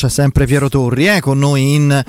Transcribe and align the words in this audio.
c'è 0.00 0.08
sempre 0.08 0.46
Piero 0.46 0.70
Torri 0.70 1.08
eh, 1.08 1.20
con 1.20 1.38
noi 1.38 1.74
in 1.74 2.02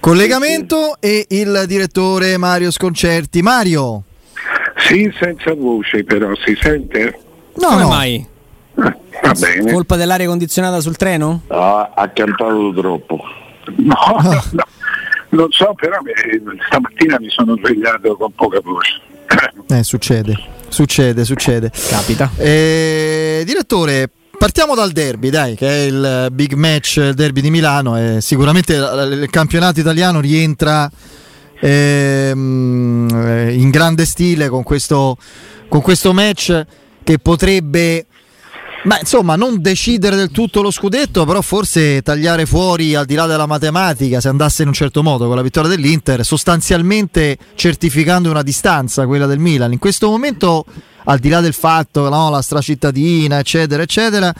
collegamento 0.00 0.96
e 0.98 1.24
il 1.28 1.62
direttore 1.68 2.36
Mario 2.36 2.72
Sconcerti. 2.72 3.42
Mario. 3.42 4.02
Sì, 4.76 5.08
senza 5.20 5.54
voce 5.54 6.02
però, 6.02 6.32
si 6.44 6.58
sente? 6.60 7.16
No, 7.60 7.68
Come 7.68 7.82
no. 7.82 7.88
mai? 7.88 8.26
Ah, 8.74 8.96
va 9.22 9.32
bene. 9.34 9.70
Colpa 9.72 9.94
dell'aria 9.94 10.26
condizionata 10.26 10.80
sul 10.80 10.96
treno? 10.96 11.42
Ah, 11.46 11.92
ha 11.94 12.08
cantato 12.08 12.72
troppo. 12.74 13.20
No, 13.76 13.94
no, 14.20 14.42
non 15.28 15.46
so, 15.52 15.74
però 15.76 15.98
eh, 15.98 16.42
stamattina 16.66 17.20
mi 17.20 17.28
sono 17.30 17.56
svegliato 17.56 18.16
con 18.16 18.32
poca 18.32 18.58
voce. 18.60 19.00
Eh, 19.68 19.84
succede, 19.84 20.36
succede, 20.66 21.24
succede. 21.24 21.70
Capita. 21.88 22.32
Eh, 22.36 23.44
direttore, 23.46 24.10
partiamo 24.42 24.74
dal 24.74 24.90
derby, 24.90 25.30
dai, 25.30 25.54
che 25.54 25.68
è 25.68 25.80
il 25.82 26.26
big 26.32 26.54
match, 26.54 26.96
il 26.96 27.14
derby 27.14 27.40
di 27.40 27.48
Milano. 27.48 27.96
E 27.96 28.20
sicuramente 28.20 28.74
il 28.74 29.28
campionato 29.30 29.78
italiano 29.78 30.18
rientra 30.18 30.90
ehm, 31.60 33.08
eh, 33.24 33.54
in 33.54 33.70
grande 33.70 34.04
stile 34.04 34.48
con 34.48 34.64
questo, 34.64 35.16
con 35.68 35.80
questo 35.80 36.12
match 36.12 36.66
che 37.04 37.18
potrebbe. 37.20 38.06
Ma 38.82 38.98
insomma, 38.98 39.36
non 39.36 39.62
decidere 39.62 40.16
del 40.16 40.32
tutto 40.32 40.60
lo 40.60 40.72
scudetto, 40.72 41.24
però 41.24 41.40
forse 41.40 42.02
tagliare 42.02 42.44
fuori 42.44 42.96
al 42.96 43.06
di 43.06 43.14
là 43.14 43.26
della 43.26 43.46
matematica, 43.46 44.20
se 44.20 44.26
andasse 44.26 44.62
in 44.62 44.68
un 44.68 44.74
certo 44.74 45.04
modo 45.04 45.28
con 45.28 45.36
la 45.36 45.42
vittoria 45.42 45.70
dell'Inter, 45.70 46.24
sostanzialmente 46.24 47.38
certificando 47.54 48.28
una 48.28 48.42
distanza, 48.42 49.06
quella 49.06 49.26
del 49.26 49.38
Milan. 49.38 49.70
In 49.70 49.78
questo 49.78 50.08
momento, 50.10 50.64
al 51.04 51.18
di 51.18 51.28
là 51.28 51.40
del 51.40 51.54
fatto, 51.54 52.08
no, 52.08 52.30
la 52.30 52.42
stracittadina, 52.42 53.38
eccetera, 53.38 53.82
eccetera, 53.82 54.32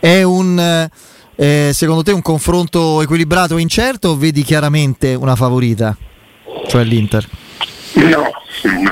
è 0.00 0.22
un 0.22 0.88
eh, 1.36 1.70
secondo 1.72 2.02
te 2.02 2.12
un 2.12 2.22
confronto 2.22 3.02
equilibrato 3.02 3.56
e 3.56 3.60
incerto 3.60 4.10
o 4.10 4.16
vedi 4.16 4.42
chiaramente 4.42 5.14
una 5.14 5.34
favorita, 5.34 5.96
cioè 6.68 6.84
l'Inter? 6.84 7.26
No, 7.94 8.30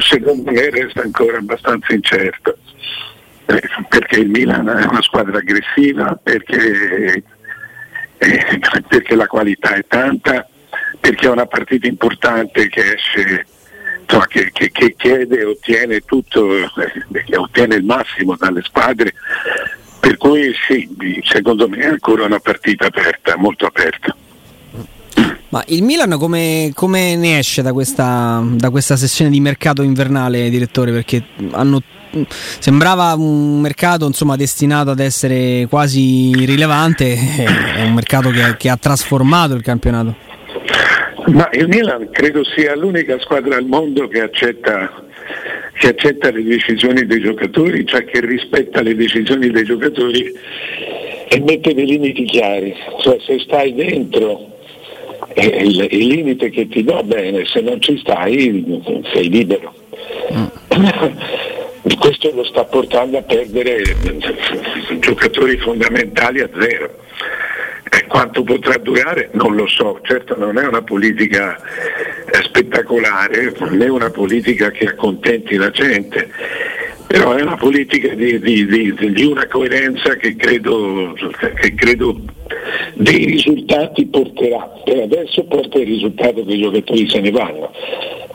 secondo 0.00 0.50
me 0.50 0.70
resta 0.70 1.03
ancora 1.03 1.39
abbastanza 1.39 1.92
incerto. 1.92 2.56
Eh, 3.47 3.62
perché 3.89 4.20
il 4.20 4.28
Milan 4.28 4.69
è 4.69 4.84
una 4.84 5.03
squadra 5.03 5.39
aggressiva, 5.39 6.19
perché, 6.20 7.25
eh, 8.19 8.61
perché 8.89 9.15
la 9.15 9.27
qualità 9.27 9.75
è 9.75 9.84
tanta, 9.87 10.47
perché 11.00 11.27
è 11.27 11.31
una 11.31 11.47
partita 11.47 11.87
importante 11.87 12.69
che 12.69 12.94
esce, 12.94 13.47
insomma, 14.13 14.27
che, 14.27 14.51
che- 14.53 14.71
che 14.71 14.95
chiede 14.97 15.41
e 15.41 15.45
ottiene 15.45 16.01
tutto, 16.01 16.55
eh, 16.55 17.37
ottiene 17.37 17.77
il 17.77 17.85
massimo 17.85 18.37
dalle 18.37 18.63
squadre. 18.63 19.15
Per 20.01 20.17
cui 20.17 20.53
sì, 20.67 20.89
secondo 21.23 21.69
me 21.69 21.79
è 21.79 21.87
ancora 21.87 22.25
una 22.25 22.41
partita 22.41 22.87
aperta, 22.87 23.37
molto 23.37 23.67
aperta. 23.67 24.15
Ma 25.51 25.63
il 25.69 25.83
Milan 25.83 26.17
come, 26.19 26.71
come 26.75 27.15
ne 27.15 27.39
esce 27.39 27.61
da 27.63 27.73
questa, 27.73 28.43
da 28.45 28.71
questa 28.71 28.97
sessione 28.97 29.31
di 29.31 29.39
mercato 29.39 29.83
invernale, 29.83 30.49
direttore? 30.51 30.93
Perché 30.93 31.23
hanno- 31.53 31.83
sembrava 32.59 33.15
un 33.15 33.61
mercato 33.61 34.07
insomma, 34.07 34.35
destinato 34.37 34.91
ad 34.91 34.99
essere 34.99 35.67
quasi 35.69 36.31
irrilevante, 36.31 37.15
è 37.77 37.83
un 37.83 37.93
mercato 37.93 38.31
che, 38.31 38.57
che 38.57 38.69
ha 38.71 38.77
trasformato 38.77 39.55
il 39.55 39.63
campionato. 39.63 40.17
Ma 41.27 41.48
il 41.53 41.69
Milan 41.69 42.11
credo 42.11 42.42
sia 42.45 42.75
l'unica 42.75 43.19
squadra 43.20 43.56
al 43.56 43.67
mondo 43.67 44.09
che 44.09 44.20
accetta, 44.20 45.05
che 45.78 45.89
accetta 45.89 46.31
le 46.31 46.42
decisioni 46.42 47.06
dei 47.06 47.20
giocatori, 47.20 47.87
cioè 47.87 48.05
che 48.05 48.20
rispetta 48.20 48.83
le 48.83 48.95
decisioni 48.95 49.50
dei 49.50 49.65
giocatori 49.65 50.33
e 51.28 51.41
mette 51.41 51.75
dei 51.75 51.87
limiti 51.87 52.25
chiari. 52.25 52.75
Cioè 53.00 53.19
se 53.20 53.39
stai 53.39 53.73
dentro 53.75 54.59
è 55.33 55.45
il, 55.45 55.87
il 55.91 56.06
limite 56.06 56.50
che 56.50 56.67
ti 56.69 56.83
do 56.83 57.03
bene, 57.05 57.45
se 57.47 57.61
non 57.61 57.81
ci 57.81 57.97
stai 57.98 58.65
sei 59.12 59.28
libero. 59.28 59.73
Questo 61.99 62.33
lo 62.34 62.44
sta 62.44 62.65
portando 62.65 63.19
a 63.19 63.22
perdere 63.22 63.83
giocatori 64.99 65.56
fondamentali 65.59 66.41
a 66.41 66.50
zero. 66.59 67.02
E 67.94 68.06
quanto 68.06 68.42
potrà 68.42 68.78
durare 68.78 69.28
non 69.32 69.54
lo 69.54 69.66
so, 69.66 70.00
certo 70.03 70.34
non 70.38 70.56
è 70.56 70.66
una 70.66 70.80
politica 70.82 71.56
eh, 71.58 72.42
spettacolare, 72.42 73.54
né 73.70 73.86
una 73.86 74.08
politica 74.08 74.70
che 74.70 74.86
accontenti 74.86 75.56
la 75.56 75.69
gente, 75.69 76.30
però 77.06 77.34
è 77.34 77.42
una 77.42 77.56
politica 77.56 78.14
di, 78.14 78.38
di- 78.41 78.64
di- 78.64 79.12
di 79.12 79.25
una 79.26 79.47
coerenza 79.47 80.16
che 80.16 80.34
credo, 80.36 81.12
che 81.60 81.75
credo 81.75 82.19
dei 82.94 83.26
risultati 83.26 84.06
porterà. 84.06 84.70
Per 84.84 84.98
adesso 84.98 85.44
porta 85.44 85.78
il 85.78 85.86
risultato 85.86 86.44
che 86.47 86.53
i 86.53 86.62
giocatori 86.62 87.09
se 87.10 87.20
ne 87.20 87.30
vanno. 87.30 87.70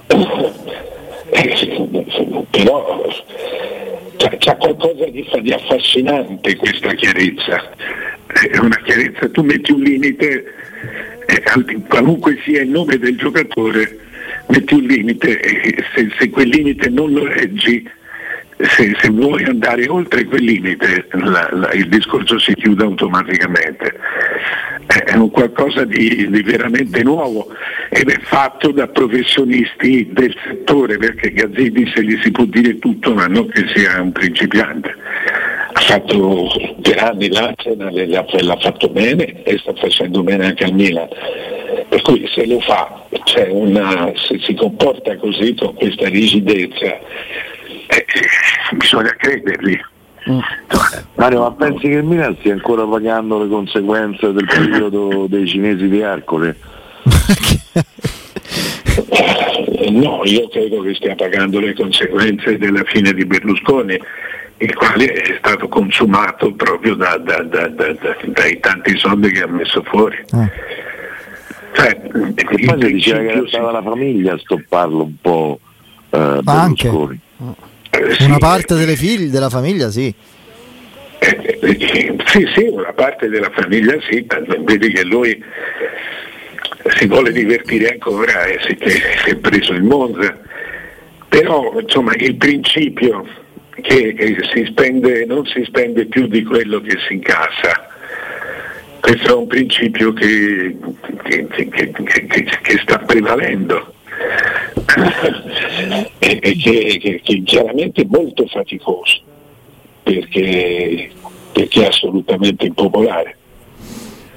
Eh, 1.30 1.54
però 2.52 3.06
c'è, 4.18 4.58
qualcosa 4.58 5.06
di, 5.06 5.26
di 5.42 5.52
affascinante 5.52 6.56
questa 6.56 6.94
chiarezza. 6.94 7.72
È 8.28 8.58
una 8.58 8.78
chiarezza, 8.84 9.30
tu 9.30 9.42
metti 9.44 9.72
un 9.72 9.82
limite, 9.82 10.54
eh, 11.28 11.44
al- 11.46 11.84
qualunque 11.88 12.40
sia 12.44 12.62
il 12.62 12.70
nome 12.70 12.98
del 12.98 13.18
giocatore, 13.18 14.00
metti 14.48 14.74
un 14.74 14.84
limite 14.84 15.40
e 15.40 15.84
se, 15.96 16.10
se 16.20 16.30
quel 16.30 16.50
limite 16.50 16.90
non 16.90 17.12
lo 17.12 17.26
reggi, 17.26 17.90
se, 18.60 18.96
se 19.00 19.10
vuoi 19.10 19.44
andare 19.44 19.88
oltre 19.88 20.26
quel 20.26 20.44
limite 20.44 21.08
la- 21.12 21.50
la- 21.52 21.72
il 21.74 21.88
discorso 21.90 22.40
si 22.40 22.54
chiude 22.56 22.84
automaticamente. 22.84 24.00
È 24.88 25.16
un 25.16 25.30
qualcosa 25.32 25.84
di, 25.84 26.28
di 26.30 26.42
veramente 26.42 27.04
nuovo 27.04 27.50
ed 27.90 28.10
è 28.10 28.20
fatto 28.22 28.72
da 28.72 28.88
professionisti 28.88 30.08
del 30.12 30.34
settore 30.46 30.98
perché 30.98 31.32
Gazzini 31.34 31.92
se 31.94 32.04
gli 32.04 32.18
si 32.22 32.32
può 32.32 32.46
dire 32.46 32.80
tutto 32.80 33.14
ma 33.14 33.28
non 33.28 33.48
che 33.50 33.66
sia 33.76 34.02
un 34.02 34.12
principiante. 34.14 34.96
Ha 35.74 35.80
fatto 35.82 36.48
per 36.82 37.04
anni 37.04 37.28
l'Arsenal 37.30 37.94
l'ha, 37.94 38.58
fatto 38.60 38.88
bene 38.90 39.44
e 39.44 39.58
sta 39.60 39.74
facendo 39.76 40.24
bene 40.24 40.46
anche 40.48 40.64
al 40.64 40.74
Milan. 40.74 41.08
Per 41.90 42.02
cui 42.02 42.28
se 42.34 42.48
lo 42.48 42.60
fa, 42.62 43.06
una- 43.50 44.12
se 44.16 44.40
si 44.40 44.54
comporta 44.56 45.16
così 45.18 45.54
con 45.54 45.74
questa 45.76 46.08
rigidezza, 46.08 46.98
eh, 47.88 48.06
bisogna 48.76 49.14
credergli. 49.18 49.80
Mario, 51.16 51.40
ma 51.42 51.52
pensi 51.54 51.88
che 51.88 51.96
il 51.96 52.04
Milan 52.04 52.36
stia 52.40 52.52
ancora 52.54 52.84
pagando 52.86 53.42
le 53.42 53.48
conseguenze 53.48 54.34
del 54.34 54.46
periodo 54.46 55.26
dei 55.30 55.48
cinesi 55.48 55.88
di 55.88 56.00
Ercole? 56.02 56.58
Eh, 59.10 59.92
No, 59.92 60.22
io 60.26 60.48
credo 60.50 60.82
che 60.82 60.94
stia 60.96 61.16
pagando 61.16 61.60
le 61.60 61.74
conseguenze 61.74 62.58
della 62.58 62.84
fine 62.86 63.14
di 63.14 63.26
Berlusconi, 63.26 64.00
il 64.58 64.76
quale 64.76 65.06
è 65.12 65.36
stato 65.38 65.68
consumato 65.68 66.54
proprio 66.54 66.96
da- 66.96 67.18
da- 67.18 67.44
da- 67.44 67.68
da- 67.68 67.94
da- 67.94 68.18
dai 68.26 68.60
tanti 68.60 68.98
soldi 68.98 69.30
che 69.32 69.42
ha 69.44 69.48
messo 69.48 69.82
fuori. 69.84 70.18
Cioè, 71.74 72.02
E 72.36 72.66
poi 72.66 72.82
si 72.82 72.94
diceva 72.94 73.20
che 73.20 73.28
era 73.30 73.48
stata 73.48 73.72
la 73.72 73.82
famiglia 73.84 74.34
a 74.34 74.38
stopparlo 74.40 75.04
un 75.04 75.16
po' 75.22 75.60
eh, 76.10 76.40
Ma 76.44 76.62
anche. 76.62 76.90
Eh, 77.98 78.14
sì, 78.16 78.24
Una 78.26 78.38
parte 78.38 78.76
delle 78.76 78.96
figlie, 78.96 79.30
della 79.30 79.50
famiglia, 79.50 79.90
sì. 79.90 80.14
eh, 81.20 81.60
eh, 81.62 82.16
sì, 82.26 82.48
sì, 82.56 82.68
una 82.68 82.94
parte 82.94 83.28
della 83.30 83.50
famiglia 83.52 83.98
sì, 84.10 84.26
vedi 84.60 84.92
che 84.92 85.04
lui 85.04 85.44
si 86.98 87.08
vuole 87.08 87.32
divertire 87.32 87.90
ancora 87.94 88.46
e 88.46 88.60
si, 88.68 88.78
si 88.90 89.30
è 89.32 89.36
preso 89.36 89.74
il 89.74 89.84
Monza. 89.84 90.38
Però 91.30 91.78
insomma 91.80 92.14
il 92.16 92.36
principio 92.36 93.26
che, 93.82 94.16
si 94.54 94.66
spende, 94.70 95.26
non 95.26 95.46
si 95.46 95.64
spende 95.66 96.06
più 96.06 96.28
di 96.28 96.44
quello 96.44 96.80
che 96.82 96.98
si 97.08 97.14
incassa. 97.14 97.88
Questo 99.02 99.28
è 99.30 99.34
un 99.36 99.48
principio 99.48 100.14
che- 100.14 100.76
che- 101.24 101.48
che- 101.48 101.92
che 102.62 102.78
sta 102.82 102.98
prevalendo 103.00 103.94
e, 106.20 106.40
e 106.42 106.56
che, 106.56 106.98
che- 107.00 107.22
che 107.24 107.44
chiaramente 107.44 108.02
è 108.02 108.08
molto 108.10 108.46
faticoso 108.48 109.20
perché, 110.04 111.10
perché 111.52 111.84
è 111.84 111.88
assolutamente 111.88 112.66
impopolare. 112.66 113.38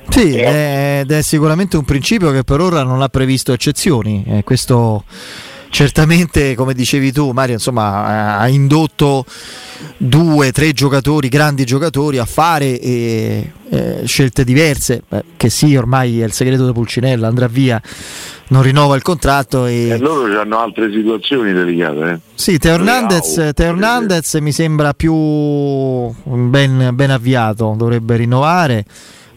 Sì, 0.09 0.37
ed 0.37 1.11
è 1.13 1.23
sicuramente 1.23 1.77
un 1.77 1.85
principio 1.85 2.33
che 2.33 2.43
per 2.43 2.61
ora 2.61 2.83
non 2.83 3.01
ha 3.01 3.09
previsto 3.09 3.53
eccezioni. 3.53 4.25
Eh, 4.27 4.43
questo 4.43 5.05
certamente, 5.71 6.55
come 6.55 6.75
dicevi 6.75 7.13
tu, 7.13 7.31
Mario, 7.31 7.55
insomma, 7.55 8.37
ha 8.39 8.49
indotto 8.49 9.25
due, 9.97 10.53
tre 10.53 10.73
giocatori, 10.73 11.29
grandi 11.29 11.65
giocatori, 11.65 12.19
a 12.19 12.27
fare 12.27 12.79
eh, 12.79 13.53
eh, 13.71 14.03
scelte 14.05 14.45
diverse. 14.45 15.03
Beh, 15.09 15.25
che 15.37 15.49
sì, 15.49 15.75
ormai 15.77 16.21
è 16.21 16.25
il 16.25 16.33
segreto 16.33 16.67
di 16.67 16.73
Pulcinella, 16.73 17.29
andrà 17.29 17.47
via, 17.47 17.81
non 18.49 18.63
rinnova 18.63 18.97
il 18.97 19.03
contratto 19.03 19.67
E 19.67 19.89
e. 19.89 19.99
loro 19.99 20.39
hanno 20.39 20.59
altre 20.59 20.91
situazioni 20.93 21.53
delicate. 21.53 22.11
Eh? 22.11 22.19
Sì, 22.35 22.59
Teo 22.59 22.75
Hernandez, 22.75 23.51
Teo 23.55 23.71
Hernandez 23.71 24.35
mi 24.35 24.53
sembra 24.53 24.93
più 24.93 25.15
ben, 25.15 26.91
ben 26.93 27.11
avviato, 27.11 27.75
dovrebbe 27.77 28.17
rinnovare. 28.17 28.85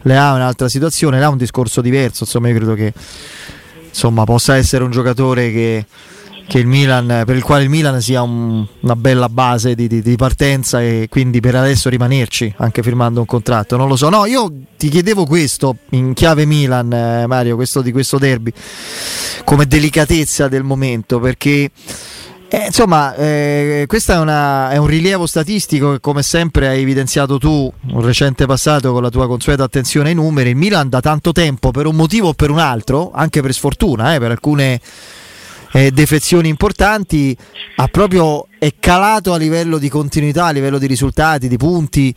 Leao 0.06 0.33
è 0.33 0.36
un'altra 0.36 0.68
situazione, 0.68 1.15
Leao 1.18 1.29
è 1.29 1.31
un 1.31 1.38
discorso 1.38 1.79
diverso, 1.79 2.24
insomma 2.24 2.50
io 2.50 2.56
credo 2.56 2.74
che 2.74 2.91
insomma, 3.88 4.24
possa 4.25 4.57
essere 4.57 4.83
un 4.83 4.91
giocatore 4.91 5.51
che 5.51 5.86
il 6.60 6.68
Milan, 6.68 7.24
per 7.25 7.36
il 7.36 7.44
quale 7.44 7.63
il 7.63 7.69
Milan 7.69 8.01
sia 8.01 8.22
un, 8.22 8.66
una 8.81 8.95
bella 8.95 9.30
base 9.30 9.75
di, 9.75 9.88
di, 9.88 10.01
di, 10.01 10.16
partenza 10.16 10.81
e 10.81 11.07
quindi 11.10 11.40
per 11.40 11.56
adesso 11.56 11.90
rimanerci 11.90 12.54
anche 12.57 12.84
firmando 12.84 13.19
un 13.19 13.25
contratto. 13.25 13.78
Non 13.78 13.88
lo 13.88 13.95
so, 13.95 14.10
no, 14.10 14.25
io 14.25 14.51
ti 14.78 14.90
chiedevo 14.90 15.25
questo 15.25 15.78
in 15.92 16.13
chiave 16.13 16.45
Milan, 16.45 16.92
eh, 16.94 17.25
Mario, 17.28 17.56
questo 17.56 17.81
di 17.81 17.92
questo 17.92 18.18
derby, 18.18 18.51
come 19.44 19.66
delicatezza 19.66 20.48
del 20.48 20.63
momento 20.63 21.19
perché. 21.19 21.72
Eh, 22.50 22.68
insomma, 22.68 23.16
eh, 23.16 23.86
questo 23.88 24.12
è, 24.12 24.16
è, 24.16 24.78
un 24.78 24.86
rilievo 24.86 25.25
statistico 25.25 25.94
che 25.94 26.00
come 26.00 26.22
sempre 26.22 26.68
hai 26.68 26.81
evidenziato 26.81 27.39
tu 27.39 27.74
un 27.88 28.01
recente 28.06 28.46
passato 28.46 28.94
con 28.94 29.01
la 29.01 29.10
tua 29.10 29.25
consueta 29.25 29.63
attenzione 29.63 30.10
ai 30.10 30.16
numeri. 30.16 30.51
Il 30.51 30.56
Milan 30.56 30.88
da 30.88 31.00
tanto 31.00 31.31
tempo, 31.31 31.72
per 31.72 31.88
un 31.88 31.96
motivo 31.96 32.28
o 32.28 32.34
per 32.34 32.51
un 32.51 32.60
altro, 32.60 33.12
anche 33.12 33.42
per 33.42 33.54
sfortuna, 33.54 34.13
eh, 34.13 34.19
per 34.19 34.30
alcune 34.30 34.80
eh, 35.74 35.92
defezioni 35.92 36.50
importanti, 36.50 37.36
ha 37.78 37.88
proprio 37.88 38.48
è 38.60 38.74
calato 38.80 39.34
a 39.34 39.38
livello 39.38 39.78
di 39.78 39.90
continuità, 39.90 40.46
a 40.46 40.52
livello 40.52 40.78
di 40.78 40.88
risultati, 40.88 41.48
di 41.48 41.58
punti 41.58 42.14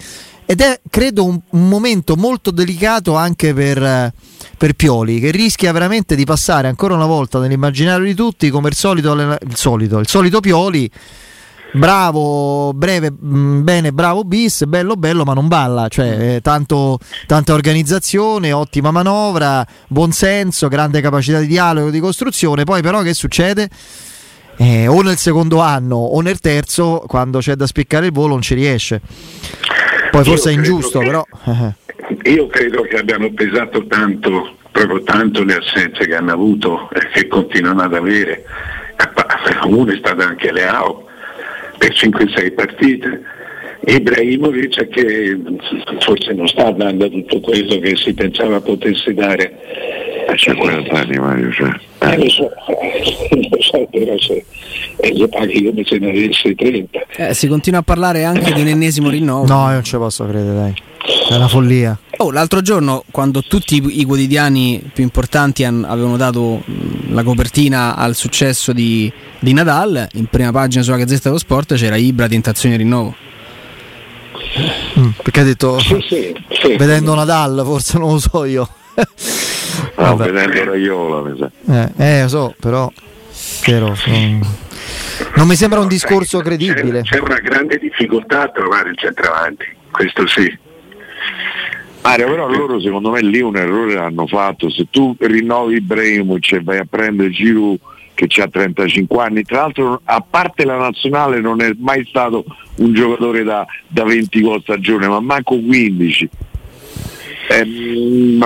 ed 0.49 0.61
è 0.61 0.81
credo 0.89 1.25
un, 1.25 1.41
un 1.51 1.69
momento 1.69 2.15
molto 2.15 2.53
delicato 2.53 3.17
anche 3.17 3.53
per, 3.53 4.13
per, 4.57 4.75
Pioli 4.75 5.19
che 5.19 5.33
rischia 5.33 5.73
veramente 5.73 6.15
di 6.15 6.25
passare 6.25 6.69
ancora 6.69 6.95
una 6.95 7.07
volta 7.07 7.41
nell'immaginario 7.41 8.05
di 8.05 8.15
tutti 8.15 8.49
come 8.51 8.69
il 8.69 8.77
solito, 8.77 9.13
il 9.13 9.39
solito, 9.55 9.99
il 9.99 10.07
solito 10.07 10.39
Pioli 10.39 10.89
bravo, 11.73 12.73
breve, 12.75 13.13
mm, 13.13 13.63
bene, 13.63 13.93
bravo 13.93 14.25
bis, 14.25 14.65
bello, 14.65 14.95
bello, 14.95 15.25
ma 15.25 15.35
non 15.35 15.49
balla. 15.49 15.89
Cioè, 15.89 16.35
eh, 16.37 16.41
tanto, 16.41 16.99
tanta 17.27 17.53
organizzazione, 17.53 18.53
ottima 18.53 18.91
manovra, 18.91 19.67
buon 19.89 20.13
senso, 20.13 20.69
grande 20.69 21.01
capacità 21.01 21.39
di 21.41 21.47
dialogo, 21.47 21.91
di 21.91 22.01
costruzione. 22.01 22.65
Poi, 22.65 22.83
però, 22.83 23.03
che 23.03 23.15
succede? 23.15 23.69
Eh, 24.59 24.87
o 24.87 25.03
nel 25.03 25.19
secondo 25.19 25.61
anno 25.61 25.97
o 25.97 26.21
nel 26.23 26.41
terzo, 26.41 27.05
quando 27.07 27.41
c'è 27.41 27.55
da 27.55 27.67
spiccare 27.67 28.07
il 28.07 28.13
volo, 28.13 28.35
non 28.35 28.43
ci 28.43 28.55
riesce. 28.55 29.01
Poi 30.11 30.25
forse 30.25 30.51
è 30.51 30.53
ingiusto, 30.55 31.01
che, 31.01 31.07
però. 31.07 31.25
io 32.25 32.47
credo 32.47 32.83
che 32.83 32.97
abbiano 32.97 33.31
pesato 33.33 33.87
tanto, 33.87 34.57
proprio 34.73 35.03
tanto 35.03 35.45
le 35.45 35.57
assenze 35.57 36.07
che 36.07 36.15
hanno 36.15 36.33
avuto 36.33 36.89
e 36.91 37.09
che 37.13 37.27
continuano 37.29 37.83
ad 37.83 37.95
avere. 37.95 38.45
Una 39.65 39.93
è 39.93 39.97
stata 39.99 40.27
anche 40.27 40.53
Leao, 40.53 41.06
per 41.87 41.95
5-6 41.95 42.55
partite. 42.55 43.23
Ibrahimovic 43.89 44.89
che 44.89 45.39
forse 46.01 46.33
non 46.33 46.49
sta 46.49 46.71
dando 46.73 47.09
tutto 47.09 47.41
quello 47.41 47.79
che 47.79 47.95
si 47.97 48.13
pensava 48.15 48.61
potesse 48.61 49.15
dare. 49.15 49.53
C'ha 50.35 50.55
40 50.55 50.93
anni 50.93 51.17
Mario, 51.19 51.53
cioè. 51.53 51.71
Eh, 52.01 52.19
lo 52.19 52.29
so, 52.29 52.43
lo 53.31 53.61
so, 53.61 53.87
però 53.91 54.19
se 54.19 54.45
eh, 54.97 55.17
lo 55.17 55.29
paghi 55.29 55.65
come 55.65 55.85
se 55.85 55.99
ne 55.99 56.11
avessi 56.11 56.55
30. 56.55 57.07
Eh, 57.17 57.35
si 57.35 57.47
continua 57.47 57.81
a 57.81 57.83
parlare 57.83 58.25
anche 58.25 58.53
di 58.53 58.61
un 58.61 58.67
ennesimo 58.67 59.09
rinnovo. 59.09 59.47
No, 59.47 59.67
io 59.69 59.75
non 59.75 59.85
ci 59.85 59.97
posso 59.97 60.27
credere, 60.27 60.55
dai. 60.55 60.75
È 61.31 61.37
una 61.37 61.49
follia. 61.49 61.97
Oh, 62.19 62.33
l'altro 62.33 62.61
giorno, 62.61 63.05
quando 63.11 63.43
tutti 63.43 63.81
i 64.01 64.05
quotidiani 64.05 64.83
più 64.93 65.05
importanti 65.05 65.65
avevano 65.65 66.17
dato 66.17 66.63
la 67.17 67.23
copertina 67.23 67.97
al 67.97 68.15
successo 68.15 68.75
di, 68.75 69.11
di, 69.39 69.55
Nadal, 69.55 70.07
in 70.13 70.27
prima 70.27 70.53
pagina 70.53 70.83
sulla 70.83 70.99
Gazzetta 70.99 71.23
dello 71.25 71.39
Sport 71.39 71.75
c'era 71.75 71.97
Ibra 71.97 72.29
tentazione 72.29 72.77
di 72.77 72.83
rinnovo. 72.83 73.17
Mm, 74.99 75.09
perché 75.23 75.41
ha 75.41 75.45
detto 75.45 75.79
sì, 75.79 76.05
sì, 76.07 76.45
sì, 76.51 76.77
vedendo 76.77 77.15
Nadal, 77.15 77.63
forse 77.65 77.99
non 77.99 78.13
lo 78.13 78.19
so 78.19 78.45
io. 78.45 78.69
no, 79.97 80.17
vedendo 80.17 80.65
Raiola, 80.65 81.29
mi 81.29 81.39
sa. 81.39 81.51
Eh, 81.97 82.19
eh, 82.19 82.23
lo 82.23 82.29
so, 82.29 82.55
però 82.61 82.93
vero, 83.67 83.97
non, 84.07 84.41
non 85.37 85.49
mi 85.49 85.57
sembra 85.57 85.81
un 85.81 85.89
discorso 85.89 86.41
credibile. 86.41 87.01
C'è, 87.01 87.17
c'è 87.17 87.21
una 87.21 87.39
grande 87.39 87.79
difficoltà 87.79 88.43
a 88.43 88.49
trovare 88.49 88.91
il 88.91 88.99
centravanti, 88.99 89.65
questo 89.91 90.27
sì 90.27 90.65
Mario, 92.07 92.27
però 92.29 92.49
loro 92.49 92.81
secondo 92.81 93.11
me 93.11 93.21
lì 93.21 93.41
un 93.41 93.57
errore 93.57 93.95
l'hanno 93.95 94.27
fatto. 94.27 94.71
Se 94.71 94.87
tu 94.91 95.17
rinnovi 95.19 95.77
Ibrahimovic 95.77 96.53
e 96.53 96.63
vai 96.63 96.79
a 96.79 96.87
prendere 96.89 97.31
Giroud 97.31 97.79
che 98.15 98.29
ha 98.41 98.49
35 98.49 99.23
anni, 99.23 99.43
tra 99.43 99.63
l'altro 99.63 100.01
a 100.05 100.25
parte 100.29 100.65
la 100.65 100.79
nazionale 100.79 101.41
non 101.41 101.61
è 101.61 101.71
mai 101.77 102.07
stato 102.07 102.45
un 102.77 102.95
giocatore 102.95 103.43
da, 103.43 103.67
da 103.89 104.05
20 104.05 104.41
gol 104.41 104.63
stagione, 104.63 105.09
ma 105.09 105.21
manco 105.21 105.59
15. 105.61 106.29
Eh, 107.49 108.39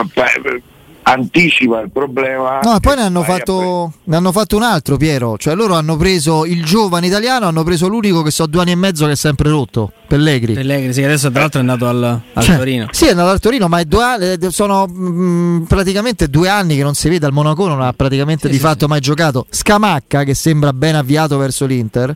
anticipa 1.13 1.81
il 1.81 1.91
problema. 1.91 2.61
No, 2.63 2.77
e 2.77 2.81
poi 2.81 2.97
ne 2.97 3.03
hanno, 3.03 3.23
fatto, 3.23 3.93
ne 4.05 4.17
hanno, 4.17 4.33
fatto, 4.33 4.57
un 4.57 4.63
altro, 4.63 4.97
Piero. 4.97 5.37
Cioè, 5.37 5.55
loro 5.55 5.75
hanno 5.75 5.97
preso 5.97 6.45
il 6.45 6.65
giovane 6.65 7.07
italiano, 7.07 7.47
hanno 7.47 7.63
preso 7.65 7.89
l'unico 7.89 8.23
che 8.23 8.31
so 8.31 8.47
due 8.47 8.63
anni 8.63 8.73
e 8.73 8.77
mezzo 8.77 9.07
che 9.07 9.13
è 9.13 9.17
sempre 9.17 9.51
rotto. 9.51 9.93
Pellegri. 10.07 10.55
Pellegri, 10.55 10.93
sì, 10.93 11.03
adesso 11.03 11.31
tra 11.31 11.41
l'altro 11.41 11.59
è 11.59 11.63
andato 11.63 11.87
al, 11.87 12.21
al 12.33 12.43
cioè, 12.43 12.57
Torino. 12.57 12.87
Sì, 12.91 13.07
è 13.07 13.11
andato 13.11 13.31
al 13.31 13.41
Torino, 13.41 13.69
ma 13.69 13.83
due, 13.85 14.39
sono 14.49 14.87
mh, 14.87 14.93
mm, 14.93 15.63
praticamente 15.63 16.29
due 16.29 16.49
anni 16.49 16.77
che 16.77 16.83
non 16.83 16.95
si 16.95 17.09
vede 17.09 17.27
al 17.27 17.33
Monaco, 17.33 17.67
non 17.67 17.81
ha 17.81 17.93
praticamente 17.93 18.47
sì, 18.47 18.53
di 18.53 18.57
sì, 18.57 18.63
fatto 18.63 18.85
sì. 18.85 18.91
mai 18.91 19.01
giocato. 19.01 19.47
Scamacca, 19.49 20.25
che 20.25 20.35
sembra 20.35 20.73
ben 20.73 20.95
avviato 20.95 21.37
verso 21.37 21.67
l'Inter 21.67 22.15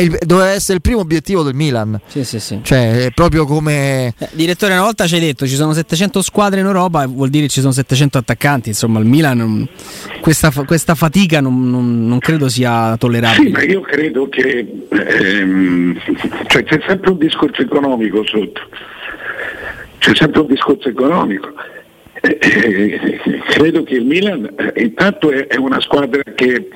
il, 0.00 0.18
doveva 0.24 0.50
essere 0.50 0.74
il 0.74 0.80
primo 0.80 1.00
obiettivo 1.00 1.42
del 1.42 1.54
Milan. 1.54 2.00
Sì, 2.06 2.24
sì, 2.24 2.40
sì. 2.40 2.60
Cioè, 2.62 3.06
è 3.06 3.10
proprio 3.12 3.44
come. 3.46 4.14
Eh, 4.18 4.28
direttore, 4.32 4.72
una 4.72 4.82
volta 4.82 5.06
ci 5.06 5.14
hai 5.14 5.20
detto 5.20 5.46
ci 5.46 5.54
sono 5.54 5.72
700 5.72 6.22
squadre 6.22 6.60
in 6.60 6.66
Europa, 6.66 7.06
vuol 7.06 7.30
dire 7.30 7.48
ci 7.48 7.60
sono 7.60 7.72
700 7.72 8.18
attaccanti. 8.18 8.70
Insomma, 8.70 8.98
il 8.98 9.06
Milan, 9.06 9.68
questa, 10.20 10.50
questa 10.66 10.94
fatica 10.94 11.40
non, 11.40 11.70
non, 11.70 12.06
non, 12.06 12.18
credo 12.18 12.48
sia 12.48 12.96
tollerabile. 12.96 13.46
Sì, 13.46 13.52
ma 13.52 13.62
io 13.62 13.80
credo 13.80 14.28
che 14.28 14.86
ehm, 14.88 15.98
cioè, 16.48 16.64
c'è 16.64 16.80
sempre 16.86 17.10
un 17.10 17.18
discorso 17.18 17.62
economico 17.62 18.24
sotto. 18.26 18.60
C'è 19.98 20.14
sempre 20.14 20.40
un 20.40 20.46
discorso 20.46 20.88
economico. 20.88 21.48
Eh, 22.26 23.20
credo 23.50 23.82
che 23.82 23.96
il 23.96 24.06
Milan 24.06 24.48
eh, 24.56 24.82
intanto 24.82 25.30
è, 25.30 25.56
una 25.56 25.78
squadra 25.80 26.22
che 26.34 26.54
eh, 26.54 26.68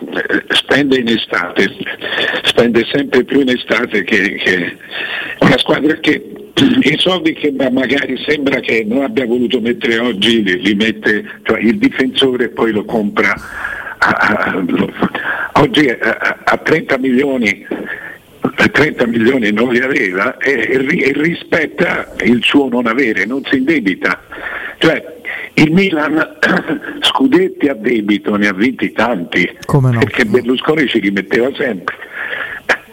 spende 0.48 0.98
in 0.98 1.08
estate, 1.08 1.74
spende 2.42 2.84
sempre 2.92 3.24
più 3.24 3.40
in 3.40 3.48
estate 3.48 4.04
che, 4.04 4.34
che 4.34 4.76
una 5.38 5.56
squadra 5.56 5.94
che 6.00 6.22
i 6.54 6.96
soldi 6.98 7.32
che 7.32 7.50
magari 7.70 8.22
sembra 8.26 8.60
che 8.60 8.84
non 8.86 9.04
abbia 9.04 9.24
voluto 9.24 9.58
mettere 9.60 9.98
oggi 9.98 10.42
li, 10.42 10.60
li 10.60 10.74
mette 10.74 11.24
cioè 11.44 11.60
il 11.60 11.78
difensore 11.78 12.48
poi 12.48 12.72
lo 12.72 12.84
compra 12.84 13.32
a, 13.98 14.08
a, 14.08 14.64
lo, 14.66 14.92
oggi 15.52 15.88
a, 15.88 16.40
a 16.44 16.56
30 16.58 16.98
milioni 16.98 17.66
30 18.66 19.06
milioni 19.06 19.52
non 19.52 19.72
li 19.72 19.80
aveva 19.80 20.36
e, 20.38 20.68
e, 20.70 21.12
rispetta 21.14 22.14
il 22.22 22.42
suo 22.42 22.68
non 22.68 22.86
avere, 22.86 23.24
non 23.24 23.42
si 23.44 23.58
indebita. 23.58 24.20
Cioè, 24.78 25.16
il 25.54 25.72
Milan 25.72 26.38
scudetti 27.00 27.68
a 27.68 27.74
debito 27.74 28.36
ne 28.36 28.48
ha 28.48 28.52
vinti 28.52 28.92
tanti, 28.92 29.48
no? 29.72 29.98
perché 30.00 30.24
Berlusconi 30.24 30.88
ci 30.88 30.98
rimetteva 30.98 31.50
sempre. 31.54 31.96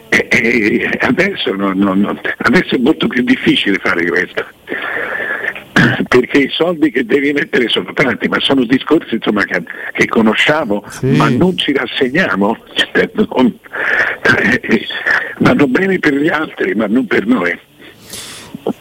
E, 0.08 0.28
e 0.30 0.98
adesso, 1.00 1.52
non, 1.54 1.78
non, 1.78 2.20
adesso, 2.38 2.76
è 2.76 2.78
molto 2.78 3.06
più 3.08 3.22
difficile 3.22 3.78
fare 3.78 4.06
questo 4.06 4.44
perché 6.08 6.38
i 6.38 6.48
soldi 6.50 6.90
che 6.90 7.04
devi 7.04 7.32
mettere 7.32 7.68
sono 7.68 7.92
tanti, 7.92 8.28
ma 8.28 8.38
sono 8.40 8.64
discorsi 8.64 9.14
insomma, 9.16 9.44
che, 9.44 9.62
che, 9.92 10.06
conosciamo, 10.06 10.84
sì. 10.88 11.16
ma 11.16 11.28
non 11.28 11.56
ci 11.56 11.72
rassegniamo. 11.72 12.56
Vanno 15.38 15.66
bene 15.66 15.98
per 15.98 16.14
gli 16.14 16.28
altri, 16.28 16.74
ma 16.74 16.86
non 16.86 17.06
per 17.06 17.26
noi. 17.26 17.58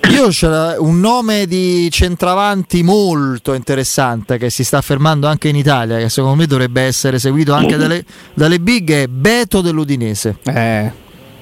Io 0.09 0.29
c'è 0.29 0.77
un 0.77 0.99
nome 0.99 1.45
di 1.45 1.89
centravanti 1.91 2.81
molto 2.81 3.53
interessante 3.53 4.37
che 4.37 4.49
si 4.49 4.63
sta 4.63 4.77
affermando 4.77 5.27
anche 5.27 5.49
in 5.49 5.55
Italia, 5.55 5.97
che 5.97 6.09
secondo 6.09 6.37
me 6.37 6.47
dovrebbe 6.47 6.81
essere 6.81 7.19
seguito 7.19 7.53
anche 7.53 7.75
dalle, 7.75 8.03
dalle 8.33 8.59
big, 8.59 8.91
è 8.91 9.07
Beto 9.07 9.61
dell'Udinese. 9.61 10.37
Eh, 10.45 10.91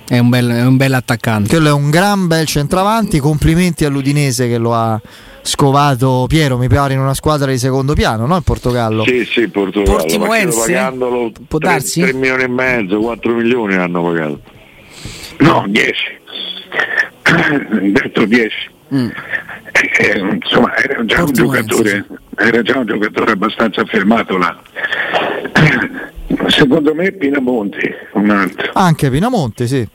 è 0.08 0.18
un, 0.18 0.30
bel, 0.30 0.50
è 0.50 0.66
un 0.66 0.76
bel 0.76 0.94
attaccante. 0.94 1.50
Quello 1.50 1.70
è 1.70 1.72
un 1.72 1.90
gran 1.90 2.28
bel 2.28 2.46
centravanti, 2.46 3.20
complimenti 3.20 3.86
all'Udinese 3.86 4.48
che 4.50 4.58
lo 4.58 4.74
ha 4.74 5.00
scovato 5.42 6.26
Piero, 6.28 6.58
mi 6.58 6.68
pare 6.68 6.94
in 6.94 7.00
una 7.00 7.14
squadra 7.14 7.52
di 7.52 7.58
secondo 7.58 7.94
piano, 7.94 8.26
no? 8.26 8.36
Il 8.36 8.44
Portogallo. 8.44 9.04
Sì, 9.06 9.26
sì, 9.26 9.48
Portogallo. 9.48 9.98
Portimonense? 9.98 10.60
Pagandolo 10.60 11.32
Può 11.48 11.60
3, 11.60 11.70
darsi? 11.70 12.02
3 12.02 12.14
milioni 12.14 12.44
e 12.44 12.48
mezzo, 12.48 13.00
4 13.00 13.34
milioni 13.34 13.76
hanno 13.76 14.04
pagato. 14.04 14.40
No, 15.40 15.66
10 15.68 16.22
detto 17.92 18.26
10. 18.26 18.72
Mm. 18.94 19.10
Eh, 20.00 20.20
insomma, 20.42 20.76
era 20.76 21.04
già, 21.06 21.24
un 21.24 21.32
giocatore, 21.32 22.06
era 22.38 22.62
già 22.62 22.78
un 22.78 22.86
giocatore 22.86 23.32
abbastanza 23.32 23.82
affermato 23.82 24.38
là. 24.38 24.62
Secondo 26.48 26.94
me 26.94 27.12
Pinamonti, 27.12 27.92
un 28.14 28.30
altro. 28.30 28.72
Anche 28.74 29.10
Pinamonti, 29.10 29.68
sì. 29.68 29.88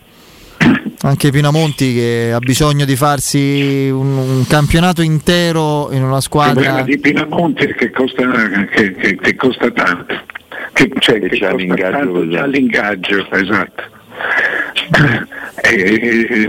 anche 1.02 1.30
Pinamonti 1.30 1.94
che 1.94 2.32
ha 2.34 2.38
bisogno 2.38 2.84
di 2.84 2.96
farsi 2.96 3.88
un, 3.90 4.16
un 4.16 4.46
campionato 4.46 5.02
intero 5.02 5.90
in 5.92 6.02
una 6.02 6.20
squadra. 6.20 6.60
Il 6.60 6.66
problema 6.66 6.82
di 6.82 6.98
Pinamonti 6.98 7.64
è 7.64 7.74
che 7.74 7.90
costa, 7.90 8.22
che, 8.70 8.94
che, 8.94 9.16
che 9.16 9.36
costa 9.36 9.70
tanto, 9.70 10.14
che, 10.72 10.90
cioè, 10.98 11.20
che 11.20 11.28
c'è 11.28 11.54
l'ingaggio, 11.54 12.20
l'ingaggio, 12.46 13.30
esatto. 13.30 13.96
E, 15.60 16.48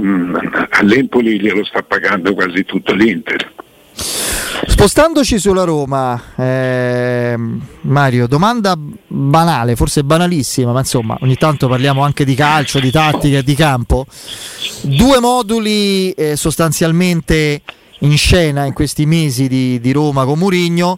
all'Empoli 0.70 1.40
glielo 1.40 1.64
sta 1.66 1.82
pagando 1.82 2.34
quasi 2.34 2.64
tutto 2.64 2.94
l'Inter. 2.94 3.54
Spostandoci 4.68 5.40
sulla 5.40 5.64
Roma, 5.64 6.22
eh, 6.36 7.38
Mario, 7.82 8.28
domanda 8.28 8.78
banale, 8.78 9.76
forse 9.76 10.04
banalissima, 10.04 10.72
ma 10.72 10.80
insomma 10.80 11.18
ogni 11.22 11.36
tanto 11.36 11.68
parliamo 11.68 12.04
anche 12.04 12.24
di 12.24 12.36
calcio, 12.36 12.80
di 12.80 12.92
tattica 12.92 13.42
di 13.42 13.56
campo. 13.56 14.06
Due 14.82 15.20
moduli 15.20 16.12
eh, 16.12 16.36
sostanzialmente 16.36 17.62
in 18.00 18.18
scena 18.18 18.66
in 18.66 18.74
questi 18.74 19.06
mesi 19.06 19.48
di, 19.48 19.80
di 19.80 19.92
Roma 19.92 20.26
con 20.26 20.40
Murigno. 20.40 20.98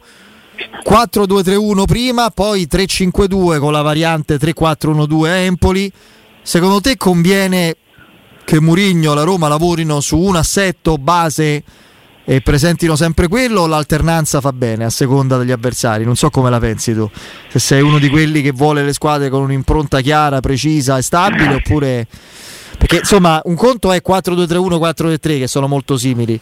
4-2-3-1 0.88 1.84
prima, 1.86 2.30
poi 2.30 2.68
3-5-2 2.70 3.60
con 3.60 3.72
la 3.72 3.82
variante 3.82 4.38
3-4-1-2 4.38 5.26
a 5.26 5.36
Empoli. 5.36 5.92
Secondo 6.44 6.82
te 6.82 6.98
conviene 6.98 7.76
che 8.44 8.60
Murigno 8.60 9.12
e 9.12 9.16
la 9.16 9.24
Roma 9.24 9.48
lavorino 9.48 10.00
su 10.00 10.18
un 10.18 10.36
assetto 10.36 10.98
base 10.98 11.64
e 12.26 12.42
presentino 12.42 12.96
sempre 12.96 13.28
quello 13.28 13.62
o 13.62 13.68
l'alternanza 13.68 14.42
fa 14.42 14.52
bene 14.52 14.86
a 14.86 14.90
seconda 14.90 15.38
degli 15.38 15.52
avversari? 15.52 16.04
Non 16.04 16.16
so 16.16 16.30
come 16.30 16.50
la 16.50 16.60
pensi 16.60 16.94
tu, 16.94 17.10
se 17.48 17.60
sei 17.60 17.82
uno 17.82 18.00
di 18.00 18.10
quelli 18.10 18.42
che 18.42 18.52
vuole 18.52 18.84
le 18.84 18.92
squadre 18.94 19.30
con 19.30 19.44
un'impronta 19.44 20.02
chiara, 20.02 20.40
precisa 20.40 20.98
e 20.98 21.02
stabile 21.02 21.56
oppure... 21.56 22.08
Perché 22.78 22.98
insomma 22.98 23.40
un 23.46 23.54
conto 23.54 23.92
è 23.92 24.02
4-2-3-1, 24.06 24.80
4-3-3 24.80 25.18
che 25.20 25.48
sono 25.48 25.68
molto 25.68 25.98
simili. 25.98 26.40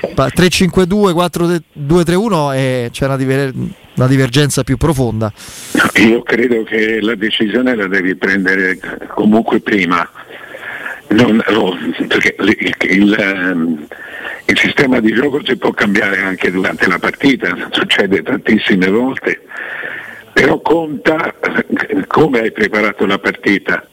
3-5-2, 0.00 1.64
4-2-3-1 1.76 2.54
e 2.54 2.88
c'è 2.92 3.06
una, 3.06 3.16
diver- 3.16 3.52
una, 4.00 4.08
divergenza 4.08 4.64
più 4.64 4.76
profonda. 4.76 5.32
Io 5.96 6.22
credo 6.22 6.62
che 6.62 7.00
la 7.00 7.14
decisione 7.14 7.74
la 7.74 7.86
devi 7.86 8.14
prendere 8.14 8.78
comunque 9.08 9.60
prima. 9.60 10.08
Non, 11.08 11.42
no, 11.48 11.76
perché 12.06 12.36
il, 12.38 12.74
il, 12.88 13.16
ehm, 13.18 13.86
il 14.46 14.58
sistema 14.58 15.00
di 15.00 15.12
gioco 15.12 15.40
si 15.44 15.56
può 15.56 15.70
cambiare 15.72 16.20
anche 16.20 16.50
durante 16.50 16.88
la 16.88 16.98
partita, 16.98 17.68
succede 17.70 18.22
tantissime 18.22 18.88
volte, 18.88 19.42
però 20.32 20.60
conta 20.60 21.34
come 22.06 22.40
hai 22.40 22.52
preparato 22.52 23.06
la 23.06 23.18
partita. 23.18 23.84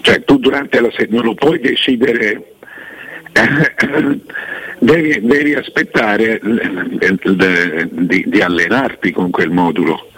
Cioè 0.00 0.22
tu 0.24 0.38
durante 0.38 0.80
la 0.80 0.90
settimana 0.90 1.14
non 1.16 1.24
lo 1.24 1.34
puoi 1.34 1.58
decidere, 1.58 2.55
devi, 4.78 5.20
devi 5.20 5.54
aspettare 5.54 6.40
di, 6.42 8.24
di, 8.26 8.40
allenarti 8.40 9.12
con 9.12 9.30
quel 9.30 9.50
modulo. 9.50 10.10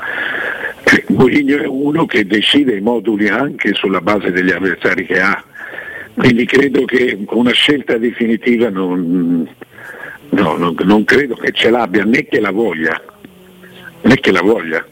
Mourinho 1.09 1.59
è 1.59 1.67
uno 1.67 2.07
che 2.07 2.27
decide 2.27 2.77
i 2.77 2.81
moduli 2.81 3.29
anche 3.29 3.75
sulla 3.75 4.01
base 4.01 4.31
degli 4.31 4.51
avversari 4.51 5.05
che 5.05 5.21
ha 5.21 5.45
quindi 6.19 6.47
credo 6.47 6.85
che 6.85 7.17
una 7.29 7.53
scelta 7.53 7.97
definitiva 7.97 8.71
non, 8.71 9.49
no, 10.31 10.57
non, 10.57 10.75
non 10.83 11.05
credo 11.05 11.37
che 11.37 11.53
ce 11.53 11.71
l'abbia 11.71 12.03
né 12.03 12.27
che 12.27 12.41
la 12.41 12.51
voglia, 12.51 13.01
né 14.01 14.17
che 14.17 14.33
la 14.33 14.43
voglia. 14.43 14.85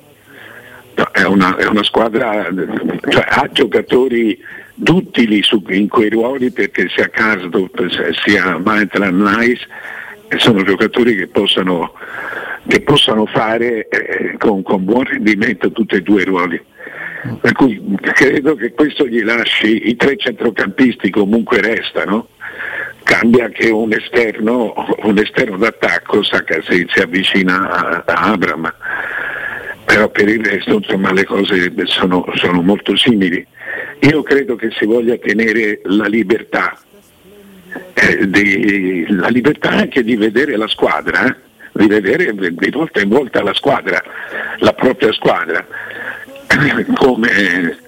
No, 0.94 1.10
è, 1.10 1.24
una, 1.24 1.56
è, 1.56 1.66
una, 1.66 1.82
squadra, 1.82 2.48
cioè, 3.08 3.24
ha 3.26 3.48
giocatori 3.50 4.38
duttili 4.76 5.42
su, 5.42 5.62
in 5.70 5.88
quei 5.88 6.10
ruoli 6.10 6.50
perché 6.50 6.88
sia 6.88 7.08
Karsdorp 7.08 8.12
sia 8.24 8.58
Maitland 8.58 9.20
Nice 9.20 9.66
sono 10.36 10.62
giocatori 10.62 11.16
che 11.16 11.28
possano, 11.28 11.92
che 12.66 12.80
possano 12.82 13.26
fare 13.26 13.88
eh, 13.88 14.36
con, 14.38 14.62
con 14.62 14.84
buon 14.84 15.04
rendimento 15.04 15.70
tutti 15.70 15.94
e 15.94 16.02
due 16.02 16.22
i 16.22 16.24
ruoli. 16.24 16.60
Per 17.40 17.52
cui 17.52 17.82
credo 18.12 18.54
che 18.54 18.72
questo 18.72 19.06
gli 19.06 19.22
lasci, 19.22 19.88
i 19.88 19.96
tre 19.96 20.16
centrocampisti 20.16 21.10
comunque 21.10 21.60
restano, 21.60 22.28
cambia 23.02 23.48
che 23.48 23.70
un 23.70 23.92
esterno, 23.92 24.74
un 25.02 25.18
esterno 25.18 25.56
d'attacco 25.56 26.22
Saka 26.22 26.60
si, 26.62 26.86
si 26.88 27.00
avvicina 27.00 27.70
a, 27.70 28.04
a 28.06 28.32
Abram, 28.32 28.72
però 29.84 30.08
per 30.08 30.28
il 30.28 30.44
resto 30.44 30.74
insomma, 30.74 31.12
le 31.12 31.24
cose 31.24 31.72
sono, 31.84 32.24
sono 32.34 32.62
molto 32.62 32.96
simili. 32.96 33.44
Io 34.08 34.22
credo 34.22 34.54
che 34.54 34.70
si 34.70 34.84
voglia 34.84 35.16
tenere 35.16 35.80
la 35.84 36.06
libertà, 36.06 36.78
eh, 37.92 38.28
di, 38.28 39.04
la 39.08 39.28
libertà 39.28 39.70
anche 39.70 40.04
di 40.04 40.14
vedere 40.14 40.56
la 40.56 40.68
squadra, 40.68 41.26
eh? 41.26 41.36
di 41.72 41.88
vedere 41.88 42.32
di 42.32 42.70
volta 42.70 43.00
in 43.00 43.08
volta 43.08 43.42
la 43.42 43.52
squadra, 43.52 44.00
la 44.58 44.72
propria 44.74 45.12
squadra 45.12 45.66
come 46.94 47.78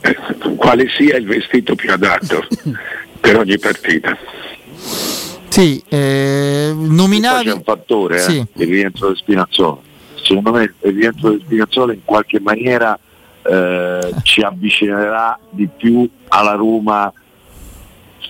eh, 0.00 0.16
quale 0.56 0.88
sia 0.88 1.16
il 1.16 1.26
vestito 1.26 1.74
più 1.74 1.92
adatto 1.92 2.46
per 3.20 3.36
ogni 3.36 3.58
partita. 3.58 4.16
Sì, 5.48 5.82
eh, 5.88 6.72
nominavi... 6.74 7.44
C'è 7.44 7.52
un 7.52 7.62
fattore, 7.62 8.18
sì. 8.18 8.38
eh, 8.38 8.62
il 8.62 8.68
rientro 8.68 9.10
di 9.10 9.16
Spinazzola. 9.16 9.78
Secondo 10.22 10.52
me 10.52 10.74
il 10.80 10.94
rientro 10.94 11.30
di 11.30 11.42
Spinazzola 11.44 11.92
in 11.92 12.00
qualche 12.02 12.40
maniera 12.40 12.98
eh, 13.46 14.14
ci 14.22 14.40
avvicinerà 14.40 15.38
di 15.50 15.68
più 15.68 16.08
alla 16.28 16.54
Roma 16.54 17.12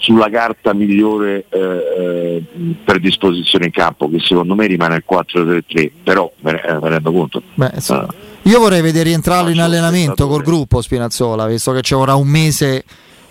sulla 0.05 0.29
carta 0.29 0.75
migliore 0.75 1.47
eh, 1.49 1.59
eh, 1.59 2.43
per 2.85 3.01
disposizione 3.01 3.67
in 3.67 3.71
campo, 3.71 4.11
che 4.11 4.19
secondo 4.21 4.55
me 4.55 4.67
rimane 4.67 4.97
il 4.97 5.05
4-3-3, 5.09 5.91
però 6.03 6.31
me 6.41 6.53
ne, 6.53 6.79
rendo 6.83 7.11
conto. 7.11 7.43
Beh, 7.55 7.73
uh, 7.89 8.07
io 8.43 8.59
vorrei 8.59 8.83
vedere 8.83 9.05
rientrarlo 9.05 9.49
in 9.49 9.61
allenamento 9.61 10.27
col 10.27 10.43
gruppo 10.43 10.83
Spinazzola, 10.83 11.47
visto 11.47 11.73
che 11.73 11.81
ci 11.81 11.95
vorrà 11.95 12.15
un 12.15 12.29
mese 12.29 12.85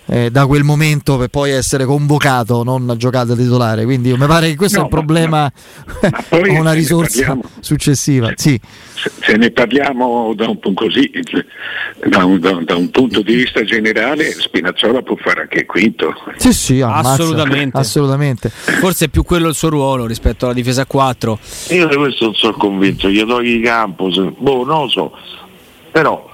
eh, 0.06 0.30
da 0.30 0.46
quel 0.46 0.62
momento 0.62 1.16
per 1.16 1.28
poi 1.28 1.50
essere 1.50 1.84
convocato, 1.84 2.62
non 2.62 2.88
a 2.90 2.96
giocata 2.96 3.34
titolare. 3.34 3.84
Quindi 3.84 4.12
mi 4.12 4.26
pare 4.26 4.48
che 4.50 4.56
questo 4.56 4.78
no, 4.78 4.82
è 4.82 4.84
un 4.84 4.90
problema 4.90 5.50
o 6.30 6.58
una 6.58 6.72
risorsa 6.72 7.36
successiva. 7.60 8.32
Sì. 8.34 8.60
Se, 8.94 9.10
se, 9.20 9.36
ne 9.36 9.50
parliamo 9.50 10.32
da 10.34 10.48
un, 10.48 10.58
così, 10.74 11.10
da, 12.06 12.24
un, 12.24 12.38
da, 12.38 12.52
da 12.64 12.76
un, 12.76 12.90
punto 12.90 13.22
di 13.22 13.34
vista 13.34 13.62
generale, 13.64 14.30
Spinazzola 14.32 15.02
può 15.02 15.16
fare 15.16 15.42
anche 15.42 15.66
quinto. 15.66 16.14
Sì, 16.36 16.52
sì, 16.52 16.80
ammazza, 16.80 17.10
assolutamente. 17.10 17.78
assolutamente. 17.78 18.48
Forse 18.50 19.06
è 19.06 19.08
più 19.08 19.22
quello 19.22 19.48
il 19.48 19.54
suo 19.54 19.68
ruolo 19.70 20.06
rispetto 20.06 20.44
alla 20.44 20.54
difesa 20.54 20.82
a 20.82 20.86
4. 20.86 21.38
Io 21.70 21.86
di 21.86 21.96
questo 21.96 22.24
non 22.26 22.34
sono 22.34 22.54
convinto, 22.54 23.08
gli 23.08 23.24
togli 23.24 23.62
campo, 23.62 24.12
se, 24.12 24.32
boh, 24.36 24.64
non 24.64 24.82
lo 24.82 24.88
so. 24.88 25.12
Però 25.90 26.32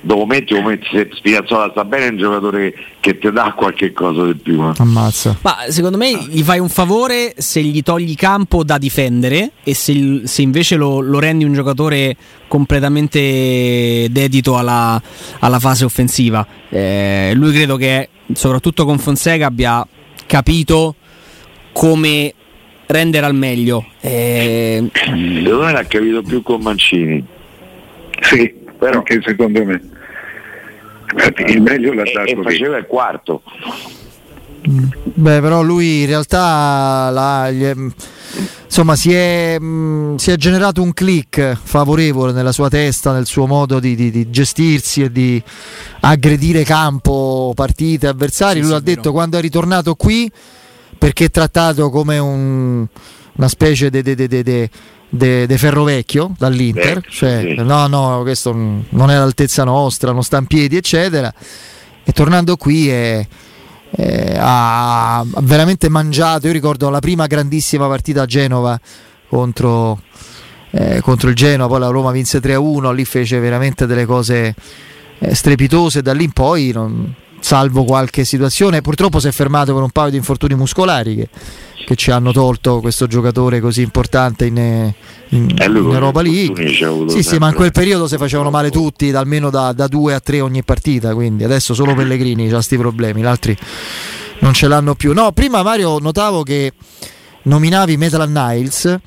dopo 0.00 0.24
metti 0.24 0.54
o 0.54 0.62
metti 0.62 0.86
se 0.90 1.10
Spinazzola 1.12 1.70
sta 1.70 1.84
bene 1.84 2.06
è 2.06 2.08
un 2.10 2.16
giocatore 2.16 2.74
che 3.00 3.18
ti 3.18 3.30
dà 3.30 3.52
qualche 3.56 3.92
cosa 3.92 4.24
di 4.24 4.34
più 4.34 4.62
eh. 4.62 4.72
ammazza. 4.78 5.36
Ma 5.42 5.56
secondo 5.68 5.96
me 5.96 6.26
gli 6.28 6.42
fai 6.42 6.58
un 6.58 6.68
favore 6.68 7.34
se 7.36 7.62
gli 7.62 7.82
togli 7.82 8.14
campo 8.14 8.64
da 8.64 8.78
difendere 8.78 9.52
e 9.62 9.74
se, 9.74 10.22
se 10.24 10.42
invece 10.42 10.76
lo, 10.76 11.00
lo, 11.00 11.18
rendi 11.18 11.44
un 11.44 11.52
giocatore 11.52 12.16
completamente 12.48 14.06
dedito 14.10 14.56
alla, 14.56 15.00
alla 15.40 15.58
fase 15.58 15.84
offensiva. 15.84 16.46
Eh, 16.68 17.32
lui 17.34 17.52
credo 17.52 17.76
che 17.76 18.08
soprattutto 18.32 18.84
con 18.84 18.98
Fonseca 18.98 19.46
abbia 19.46 19.86
capito 20.26 20.94
come 21.72 22.34
rendere 22.86 23.26
al 23.26 23.34
meglio. 23.34 23.84
Eh, 24.00 24.88
secondo 24.92 25.60
me 25.60 25.72
l'ha 25.72 25.84
capito 25.84 26.22
più 26.22 26.42
con 26.42 26.60
Mancini. 26.60 27.24
Sì 28.20 28.59
però 28.80 28.98
anche 28.98 29.20
secondo 29.22 29.64
me 29.64 29.80
il 31.46 31.60
meglio 31.60 31.92
l'ha 31.92 32.04
dato 32.12 32.30
e 32.30 32.42
faceva 32.42 32.78
il 32.78 32.86
quarto 32.86 33.42
mm. 34.68 34.84
Beh, 35.04 35.40
però 35.40 35.62
lui 35.62 36.00
in 36.00 36.06
realtà 36.06 37.10
la, 37.12 37.48
è, 37.48 37.74
insomma, 38.64 38.96
si 38.96 39.12
è, 39.12 39.58
mh, 39.58 39.64
mm, 39.64 40.14
si 40.16 40.30
è, 40.30 40.36
generato 40.36 40.82
un 40.82 40.94
click 40.94 41.58
favorevole 41.62 42.32
nella 42.32 42.52
sua 42.52 42.68
testa, 42.68 43.12
nel 43.12 43.26
suo 43.26 43.46
modo 43.46 43.80
di, 43.80 43.94
di, 43.94 44.10
di 44.10 44.30
gestirsi 44.30 45.02
e 45.02 45.12
di 45.12 45.42
aggredire 46.00 46.62
campo, 46.62 47.52
partite, 47.54 48.06
avversari. 48.06 48.54
Sì, 48.54 48.60
lui 48.60 48.70
sì, 48.70 48.76
ha 48.76 48.80
detto 48.80 49.00
vero. 49.00 49.12
quando 49.12 49.36
è 49.36 49.40
ritornato 49.40 49.94
qui 49.94 50.30
perché 50.96 51.26
è 51.26 51.30
trattato 51.30 51.90
come 51.90 52.18
un, 52.18 52.86
una 53.36 53.48
specie 53.48 53.90
di 53.90 54.02
de, 55.10 55.46
de 55.46 55.58
Ferrovecchio 55.58 56.34
dall'Inter, 56.38 57.00
Beh, 57.00 57.06
cioè 57.10 57.54
sì. 57.56 57.62
no, 57.62 57.86
no, 57.88 58.20
questo 58.22 58.52
non 58.52 59.10
è 59.10 59.14
all'altezza 59.14 59.64
nostra, 59.64 60.12
non 60.12 60.22
sta 60.22 60.38
in 60.38 60.46
piedi, 60.46 60.76
eccetera. 60.76 61.32
E 62.02 62.12
tornando 62.12 62.56
qui 62.56 62.88
è, 62.88 63.26
è, 63.90 64.36
ha 64.38 65.24
veramente 65.40 65.88
mangiato. 65.88 66.46
Io 66.46 66.52
ricordo 66.52 66.88
la 66.88 67.00
prima 67.00 67.26
grandissima 67.26 67.88
partita 67.88 68.22
a 68.22 68.26
Genova 68.26 68.80
contro, 69.28 70.00
eh, 70.70 71.00
contro 71.02 71.28
il 71.28 71.34
Genova, 71.34 71.68
poi 71.68 71.80
la 71.80 71.88
Roma 71.88 72.12
vinse 72.12 72.38
3-1, 72.38 72.94
lì 72.94 73.04
fece 73.04 73.38
veramente 73.40 73.86
delle 73.86 74.06
cose 74.06 74.54
eh, 75.18 75.34
strepitose, 75.34 76.02
da 76.02 76.12
lì 76.12 76.24
in 76.24 76.32
poi 76.32 76.70
non, 76.72 77.14
salvo 77.40 77.84
qualche 77.84 78.24
situazione. 78.24 78.80
Purtroppo 78.80 79.18
si 79.18 79.28
è 79.28 79.32
fermato 79.32 79.74
per 79.74 79.82
un 79.82 79.90
paio 79.90 80.10
di 80.10 80.16
infortuni 80.16 80.54
muscolari 80.54 81.16
che, 81.16 81.28
che 81.84 81.96
ci 81.96 82.10
hanno 82.10 82.32
tolto 82.32 82.80
questo 82.80 83.06
giocatore 83.06 83.60
così 83.60 83.82
importante 83.82 84.46
in, 84.46 84.56
in, 84.56 85.48
in 85.48 85.58
Europa 85.58 86.22
League. 86.22 87.08
Sì, 87.08 87.22
sì, 87.22 87.38
ma 87.38 87.48
in 87.48 87.54
quel 87.54 87.72
periodo 87.72 88.06
si 88.06 88.16
facevano 88.16 88.50
male 88.50 88.70
tutti, 88.70 89.10
almeno 89.12 89.50
da, 89.50 89.72
da 89.72 89.88
due 89.88 90.14
a 90.14 90.20
tre 90.20 90.40
ogni 90.40 90.62
partita, 90.62 91.14
quindi 91.14 91.44
adesso 91.44 91.74
solo 91.74 91.94
Pellegrini 91.94 92.48
ha 92.48 92.52
questi 92.52 92.76
problemi, 92.76 93.22
gli 93.22 93.26
altri 93.26 93.56
non 94.40 94.52
ce 94.52 94.68
l'hanno 94.68 94.94
più. 94.94 95.12
No, 95.12 95.32
prima 95.32 95.62
Mario 95.62 95.98
notavo 95.98 96.42
che 96.42 96.72
nominavi 97.42 97.96
Metal 97.96 98.30
Niles. 98.30 98.98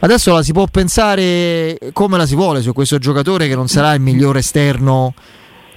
Adesso 0.00 0.32
la 0.32 0.42
si 0.44 0.52
può 0.52 0.64
pensare 0.70 1.76
come 1.92 2.16
la 2.16 2.26
si 2.26 2.36
vuole 2.36 2.62
su 2.62 2.72
questo 2.72 2.98
giocatore 2.98 3.48
che 3.48 3.56
non 3.56 3.66
sarà 3.66 3.94
il 3.94 4.00
migliore 4.00 4.38
esterno 4.38 5.12
eh, 5.12 5.22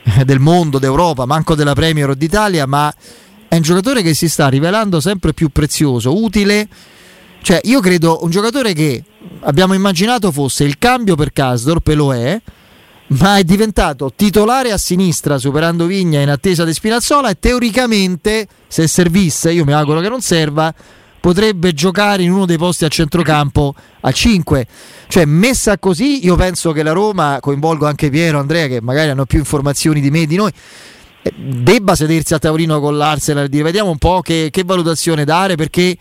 del 0.25 0.39
mondo, 0.39 0.79
d'Europa, 0.79 1.25
manco 1.25 1.55
della 1.55 1.73
Premier 1.73 2.09
o 2.09 2.15
d'Italia, 2.15 2.65
ma 2.65 2.93
è 3.47 3.55
un 3.55 3.61
giocatore 3.61 4.01
che 4.01 4.13
si 4.13 4.29
sta 4.29 4.47
rivelando 4.47 4.99
sempre 4.99 5.33
più 5.33 5.49
prezioso, 5.49 6.21
utile. 6.23 6.67
Cioè, 7.41 7.59
io 7.63 7.79
credo 7.79 8.19
un 8.23 8.29
giocatore 8.29 8.73
che 8.73 9.03
abbiamo 9.41 9.73
immaginato 9.73 10.31
fosse 10.31 10.63
il 10.63 10.77
cambio 10.77 11.15
per 11.15 11.33
Casdorp 11.33 11.87
e 11.87 11.93
lo 11.95 12.13
è, 12.13 12.39
ma 13.07 13.37
è 13.37 13.43
diventato 13.43 14.13
titolare 14.15 14.71
a 14.71 14.77
sinistra 14.77 15.37
superando 15.37 15.85
Vigna 15.85 16.21
in 16.21 16.29
attesa 16.29 16.63
di 16.63 16.73
Spinazzola 16.73 17.29
e 17.29 17.39
teoricamente, 17.39 18.47
se 18.67 18.87
servisse, 18.87 19.51
io 19.51 19.65
mi 19.65 19.73
auguro 19.73 19.99
che 19.99 20.09
non 20.09 20.21
serva, 20.21 20.73
potrebbe 21.21 21.71
giocare 21.73 22.23
in 22.23 22.31
uno 22.31 22.45
dei 22.45 22.57
posti 22.57 22.83
a 22.83 22.89
centrocampo 22.89 23.73
a 24.01 24.11
5. 24.11 24.67
Cioè, 25.07 25.25
messa 25.25 25.77
così, 25.77 26.25
io 26.25 26.35
penso 26.35 26.73
che 26.73 26.83
la 26.83 26.91
Roma, 26.91 27.37
coinvolgo 27.39 27.85
anche 27.85 28.09
Piero, 28.09 28.39
Andrea, 28.39 28.67
che 28.67 28.81
magari 28.81 29.11
hanno 29.11 29.25
più 29.25 29.39
informazioni 29.39 30.01
di 30.01 30.09
me 30.09 30.21
e 30.21 30.25
di 30.25 30.35
noi, 30.35 30.51
eh, 31.21 31.33
debba 31.37 31.95
sedersi 31.95 32.33
a 32.33 32.39
tavolino 32.39 32.79
con 32.79 32.97
l'Arsenal 32.97 33.45
e 33.45 33.49
dire 33.49 33.63
vediamo 33.63 33.91
un 33.91 33.99
po' 33.99 34.21
che, 34.21 34.49
che 34.51 34.63
valutazione 34.65 35.23
dare 35.23 35.55
perché 35.55 35.95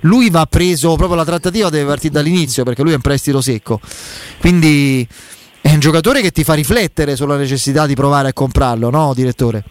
lui 0.00 0.28
va 0.28 0.44
preso 0.44 0.94
proprio 0.96 1.16
la 1.16 1.24
trattativa 1.24 1.70
deve 1.70 1.86
partire 1.86 2.12
dall'inizio 2.12 2.62
perché 2.62 2.82
lui 2.82 2.92
è 2.92 2.96
un 2.96 3.00
prestito 3.00 3.40
secco 3.40 3.80
quindi 4.38 5.08
è 5.62 5.72
un 5.72 5.80
giocatore 5.80 6.20
che 6.20 6.30
ti 6.30 6.44
fa 6.44 6.52
riflettere 6.52 7.16
sulla 7.16 7.38
necessità 7.38 7.86
di 7.86 7.94
provare 7.94 8.28
a 8.28 8.32
comprarlo 8.34 8.90
no 8.90 9.14
direttore? 9.14 9.64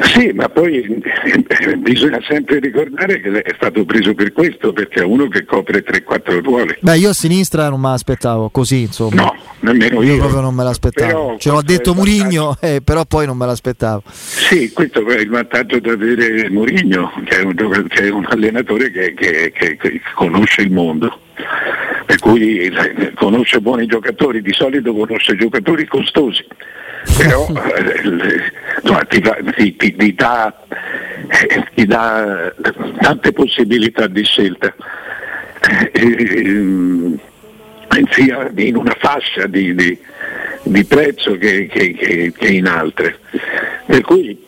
Sì, 0.00 0.32
ma 0.32 0.48
poi 0.48 0.80
eh, 0.82 1.76
bisogna 1.76 2.20
sempre 2.26 2.58
ricordare 2.58 3.20
che 3.20 3.42
è 3.42 3.52
stato 3.54 3.84
preso 3.84 4.14
per 4.14 4.32
questo, 4.32 4.72
perché 4.72 5.00
è 5.00 5.04
uno 5.04 5.28
che 5.28 5.44
copre 5.44 5.84
3-4 5.84 6.42
ruoli. 6.42 6.76
Beh, 6.80 6.98
io 6.98 7.10
a 7.10 7.12
sinistra 7.12 7.68
non 7.68 7.80
me 7.80 7.90
l'aspettavo 7.90 8.50
così, 8.50 8.82
insomma. 8.82 9.22
No, 9.22 9.36
nemmeno 9.60 10.02
io. 10.02 10.14
Io 10.14 10.18
proprio 10.18 10.40
non 10.40 10.54
me 10.54 10.64
l'aspettavo. 10.64 11.36
Ce 11.38 11.50
l'ho 11.50 11.62
detto 11.62 11.94
Murigno, 11.94 12.56
eh, 12.60 12.80
però 12.82 13.04
poi 13.04 13.26
non 13.26 13.36
me 13.36 13.46
l'aspettavo. 13.46 14.02
Sì, 14.10 14.72
questo 14.72 15.06
è 15.06 15.20
il 15.20 15.28
vantaggio 15.28 15.78
di 15.78 15.88
avere 15.88 16.50
Murigno, 16.50 17.12
che 17.24 17.40
è 17.40 17.42
un, 17.42 17.54
che 17.88 18.02
è 18.04 18.10
un 18.10 18.26
allenatore 18.28 18.90
che, 18.90 19.14
che, 19.14 19.52
che, 19.52 20.00
conosce 20.14 20.62
il 20.62 20.72
mondo 20.72 21.20
per 22.06 22.18
cui 22.18 22.58
eh, 22.58 23.12
conosce 23.14 23.60
buoni 23.60 23.86
giocatori, 23.86 24.42
di 24.42 24.52
solito 24.52 24.92
conosce 24.92 25.36
giocatori 25.36 25.86
costosi 25.86 26.44
però 27.16 27.46
eh, 27.48 29.06
ti, 29.08 29.20
ti, 29.56 29.76
ti, 29.76 29.96
ti, 29.96 30.14
dà, 30.14 30.54
eh, 30.68 31.64
ti, 31.74 31.86
dà, 31.86 32.52
tante 33.00 33.32
possibilità 33.32 34.06
di 34.06 34.24
scelta, 34.24 34.74
eh, 35.92 37.18
sia 38.10 38.50
in 38.56 38.76
una 38.76 38.96
fascia 38.98 39.46
di, 39.46 39.74
di, 39.74 39.98
di 40.62 40.84
prezzo 40.84 41.36
che, 41.36 41.66
che, 41.66 41.92
che, 41.94 42.32
che 42.36 42.48
in 42.48 42.66
altre. 42.66 43.18
Per 43.86 44.00
cui 44.00 44.43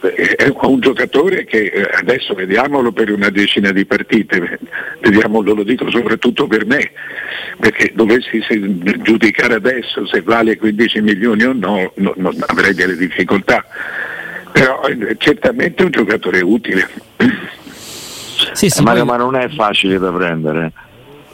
è 0.00 0.52
un 0.62 0.80
giocatore 0.80 1.44
che 1.44 1.64
eh, 1.64 1.88
adesso 1.98 2.34
vediamolo 2.34 2.92
per 2.92 3.10
una 3.10 3.30
decina 3.30 3.72
di 3.72 3.84
partite, 3.84 4.58
vediamolo, 5.00 5.54
lo 5.54 5.62
dico 5.62 5.90
soprattutto 5.90 6.46
per 6.46 6.66
me, 6.66 6.90
perché 7.58 7.92
dovessi 7.94 8.42
giudicare 9.02 9.54
adesso 9.54 10.06
se 10.06 10.22
vale 10.22 10.56
15 10.56 11.00
milioni 11.00 11.44
o 11.44 11.52
no, 11.52 11.92
no, 11.94 12.12
no 12.16 12.32
avrei 12.46 12.74
delle 12.74 12.96
difficoltà, 12.96 13.64
però 14.52 14.82
eh, 14.84 15.16
certamente 15.18 15.82
è 15.82 15.84
un 15.86 15.92
giocatore 15.92 16.40
utile. 16.42 16.88
Sì, 18.52 18.68
sì, 18.68 18.82
Mario, 18.82 19.04
ma 19.04 19.16
non 19.16 19.34
è 19.34 19.48
facile 19.48 19.98
da 19.98 20.10
prendere. 20.10 20.72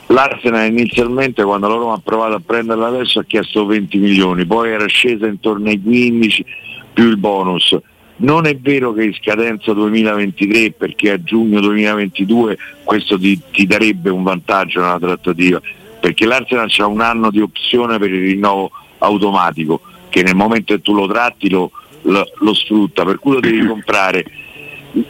L'Arsenal 0.06 0.66
inizialmente 0.66 1.42
quando 1.42 1.68
loro 1.68 1.88
hanno 1.88 2.02
provato 2.04 2.34
a 2.34 2.42
prenderla 2.44 2.88
adesso 2.88 3.20
ha 3.20 3.24
chiesto 3.24 3.64
20 3.64 3.98
milioni, 3.98 4.44
poi 4.44 4.70
era 4.70 4.86
scesa 4.86 5.26
intorno 5.26 5.68
ai 5.68 5.80
15 5.80 6.44
più 6.92 7.08
il 7.08 7.16
bonus 7.16 7.74
non 8.16 8.46
è 8.46 8.56
vero 8.56 8.92
che 8.92 9.04
in 9.04 9.14
scadenza 9.14 9.72
2023 9.72 10.72
perché 10.72 11.12
a 11.12 11.22
giugno 11.22 11.60
2022 11.60 12.58
questo 12.84 13.18
ti, 13.18 13.40
ti 13.50 13.66
darebbe 13.66 14.10
un 14.10 14.22
vantaggio 14.22 14.80
nella 14.80 14.98
trattativa, 14.98 15.60
perché 16.00 16.26
l'Arsenal 16.26 16.70
ha 16.76 16.86
un 16.86 17.00
anno 17.00 17.30
di 17.30 17.40
opzione 17.40 17.98
per 17.98 18.12
il 18.12 18.22
rinnovo 18.22 18.70
automatico 18.98 19.80
che 20.08 20.22
nel 20.22 20.36
momento 20.36 20.74
che 20.74 20.82
tu 20.82 20.94
lo 20.94 21.06
tratti 21.06 21.48
lo, 21.48 21.70
lo, 22.02 22.24
lo 22.38 22.54
sfrutta, 22.54 23.04
per 23.04 23.18
cui 23.18 23.32
lo 23.32 23.40
devi 23.40 23.66
comprare. 23.66 24.24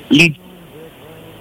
Lì, 0.09 0.35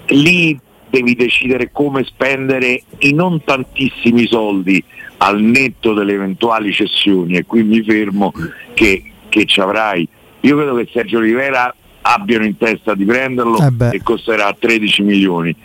lì 0.08 0.60
devi 0.89 1.15
decidere 1.15 1.71
come 1.71 2.04
spendere 2.04 2.82
i 3.00 3.13
non 3.13 3.43
tantissimi 3.43 4.26
soldi 4.26 4.84
al 5.17 5.39
netto 5.41 5.93
delle 5.93 6.13
eventuali 6.13 6.74
cessioni 6.74 7.36
e 7.36 7.45
qui 7.45 7.63
mi 7.63 7.84
fermo 7.84 8.34
che, 8.74 9.12
che 9.30 9.45
ci 9.45 9.62
avrai 9.62 10.08
io 10.41 10.56
credo 10.56 10.75
che 10.75 10.89
Sergio 10.91 11.19
Rivera 11.19 11.73
abbiano 12.01 12.45
in 12.45 12.58
testa 12.58 12.95
di 12.95 13.06
prenderlo 13.06 13.58
eh 13.58 13.95
e 13.95 14.01
costerà 14.04 14.56
13 14.58 15.01
milioni. 15.04 15.56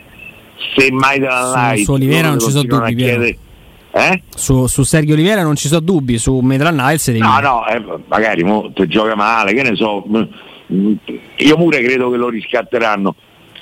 Se 0.77 0.91
mai 0.91 1.19
dalla 1.19 1.53
Light 1.55 1.79
su, 1.79 1.85
su 1.85 1.93
Olivera 1.93 2.29
non 2.29 2.39
ci 2.39 2.51
sono 2.51 2.65
dubbi. 2.65 2.95
Chiede... 2.95 3.39
Eh? 3.93 4.23
Su, 4.35 4.67
su, 4.67 4.83
Sergio 4.83 5.15
Olivera 5.15 5.43
non 5.43 5.57
ci 5.57 5.69
sono 5.69 5.81
dubbi, 5.81 6.19
su 6.19 6.39
Medran 6.41 6.75
Niles 6.77 7.07
devi... 7.07 7.21
No, 7.21 7.41
no, 7.41 7.67
eh, 7.67 7.83
magari 8.09 8.45
mo, 8.45 8.71
gioca 8.87 9.15
male, 9.15 9.55
che 9.55 9.62
ne 9.62 9.75
so. 9.75 10.05
Io 10.67 11.57
pure 11.57 11.83
credo 11.83 12.11
che 12.11 12.17
lo 12.19 12.29
riscatteranno. 12.29 13.15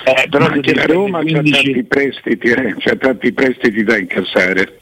Eh, 0.04 0.26
però 0.28 0.46
anche 0.46 0.74
la 0.74 0.86
Roma 0.86 1.20
15... 1.20 1.50
c'ha 1.50 1.62
tanti 1.62 1.84
prestiti, 1.84 2.48
eh, 2.48 2.74
c'ha 2.78 2.96
tanti 2.96 3.32
prestiti 3.32 3.84
da 3.84 3.96
incassare. 3.96 4.80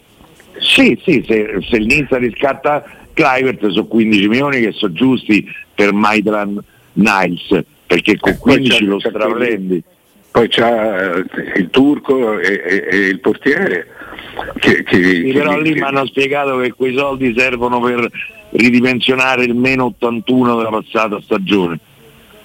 Sì, 0.59 0.99
sì, 1.05 1.23
se, 1.27 1.59
se 1.69 1.77
il 1.77 1.87
Nizza 1.87 2.17
riscatta 2.17 2.83
Clivert 3.13 3.69
sono 3.69 3.87
15 3.87 4.29
milioni 4.29 4.61
che 4.61 4.73
sono 4.73 4.93
giusti 4.93 5.47
per 5.75 5.93
Maitland 5.93 6.63
Niles 6.95 7.65
perché 7.87 8.19
con 8.19 8.37
15 8.39 8.85
lo 8.85 8.99
straprendi 8.99 9.83
poi 10.31 10.49
c'ha 10.49 11.15
eh, 11.15 11.25
il 11.57 11.69
turco 11.71 12.39
e, 12.39 12.63
e, 12.65 12.89
e 12.91 12.97
il 13.09 13.21
portiere 13.21 13.87
che, 14.59 14.83
che, 14.83 14.97
sì, 14.97 15.23
che 15.25 15.33
però 15.33 15.59
lì 15.59 15.75
mi 15.75 15.81
hanno 15.81 16.07
spiegato 16.07 16.57
che 16.59 16.73
quei 16.73 16.97
soldi 16.97 17.35
servono 17.37 17.81
per 17.81 18.09
ridimensionare 18.51 19.45
il 19.45 19.55
meno 19.55 19.87
81 19.87 20.57
della 20.57 20.71
passata 20.71 21.21
stagione 21.21 21.79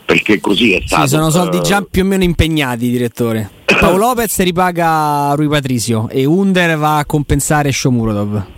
perché 0.03 0.39
così 0.39 0.73
è 0.73 0.81
stato 0.85 1.03
sì, 1.03 1.15
sono 1.15 1.29
soldi 1.29 1.61
già 1.61 1.81
più 1.89 2.03
o 2.03 2.05
meno 2.05 2.23
impegnati 2.23 2.89
direttore. 2.89 3.49
Paolo 3.65 3.97
Lopez 3.97 4.41
ripaga 4.41 5.33
Rui 5.35 5.49
Patricio 5.49 6.07
e 6.09 6.25
Under 6.25 6.77
va 6.77 6.97
a 6.97 7.05
compensare 7.05 7.73
Shomurodov 7.73 8.55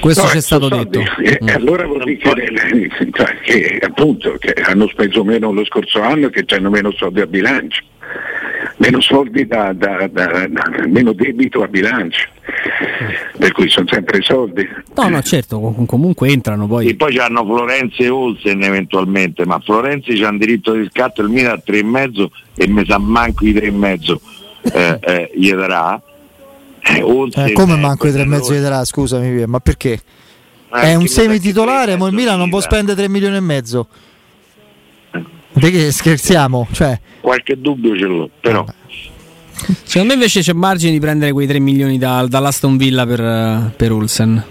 questo 0.00 0.22
no, 0.22 0.28
c'è 0.28 0.40
stato 0.40 0.68
detto. 0.68 1.00
E 1.22 1.38
mm. 1.42 1.48
allora 1.48 1.86
vuol 1.86 2.04
dire 2.04 2.18
che, 2.18 3.10
cioè, 3.12 3.38
che, 3.40 3.78
appunto, 3.82 4.36
che 4.38 4.52
hanno 4.62 4.88
speso 4.88 5.24
meno 5.24 5.52
lo 5.52 5.64
scorso 5.64 6.00
anno 6.00 6.28
e 6.28 6.30
che 6.30 6.54
hanno 6.54 6.70
meno 6.70 6.92
soldi 6.92 7.20
a 7.20 7.26
bilancio, 7.26 7.82
meno 8.76 9.00
soldi 9.00 9.46
da, 9.46 9.72
da, 9.72 10.08
da, 10.10 10.46
da 10.48 10.70
meno 10.86 11.12
debito 11.12 11.62
a 11.62 11.68
bilancio. 11.68 12.28
Per 13.38 13.52
cui 13.52 13.68
sono 13.68 13.86
sempre 13.90 14.20
soldi. 14.22 14.68
No, 14.96 15.08
no, 15.08 15.22
certo, 15.22 15.58
comunque 15.86 16.28
entrano 16.28 16.66
poi. 16.66 16.88
E 16.88 16.96
poi 16.96 17.18
hanno 17.18 17.44
Florenzi 17.44 18.02
e 18.02 18.08
Olsen 18.08 18.62
eventualmente, 18.62 19.44
ma 19.46 19.60
Florenzi 19.60 20.18
c'ha 20.18 20.28
un 20.28 20.38
diritto 20.38 20.72
di 20.72 20.88
scatto 20.90 21.22
il 21.22 21.28
Milan 21.28 21.52
a 21.52 21.62
3,5 21.64 22.26
e 22.56 22.68
mi 22.68 22.84
sa 22.86 22.98
manco 22.98 23.44
i 23.44 23.52
3,5 23.52 24.16
eh, 24.72 24.98
eh, 25.00 25.30
gli 25.34 25.52
darà 25.52 26.00
eh, 26.88 27.50
eh, 27.50 27.52
come 27.52 27.76
manco 27.76 28.06
i 28.06 28.12
tre 28.12 28.22
e 28.22 28.26
mezzo 28.26 28.52
di 28.52 28.60
Terà, 28.60 28.84
scusami, 28.84 29.46
ma 29.46 29.60
perché? 29.60 30.00
Eh, 30.72 30.80
è 30.80 30.94
un 30.94 31.06
semi 31.06 31.38
titolare, 31.38 31.96
ma 31.96 32.06
il 32.06 32.14
Milan 32.14 32.38
non 32.38 32.50
può 32.50 32.60
spendere 32.60 32.96
3 32.96 33.08
milioni 33.08 33.36
e 33.36 33.40
mezzo. 33.40 33.88
Di 35.52 35.70
che 35.70 35.90
scherziamo? 35.90 36.68
Cioè... 36.70 37.00
Qualche 37.20 37.60
dubbio 37.60 37.96
ce 37.96 38.04
l'ho, 38.04 38.30
però. 38.40 38.64
Vabbè. 38.64 38.76
Secondo 39.82 40.08
me 40.08 40.14
invece 40.14 40.40
c'è 40.40 40.52
margine 40.52 40.92
di 40.92 41.00
prendere 41.00 41.32
quei 41.32 41.46
3 41.46 41.58
milioni 41.58 41.98
da, 41.98 42.26
dall'Aston 42.26 42.76
Villa 42.76 43.06
per, 43.06 43.72
per 43.76 43.92
Ulsen. 43.92 44.44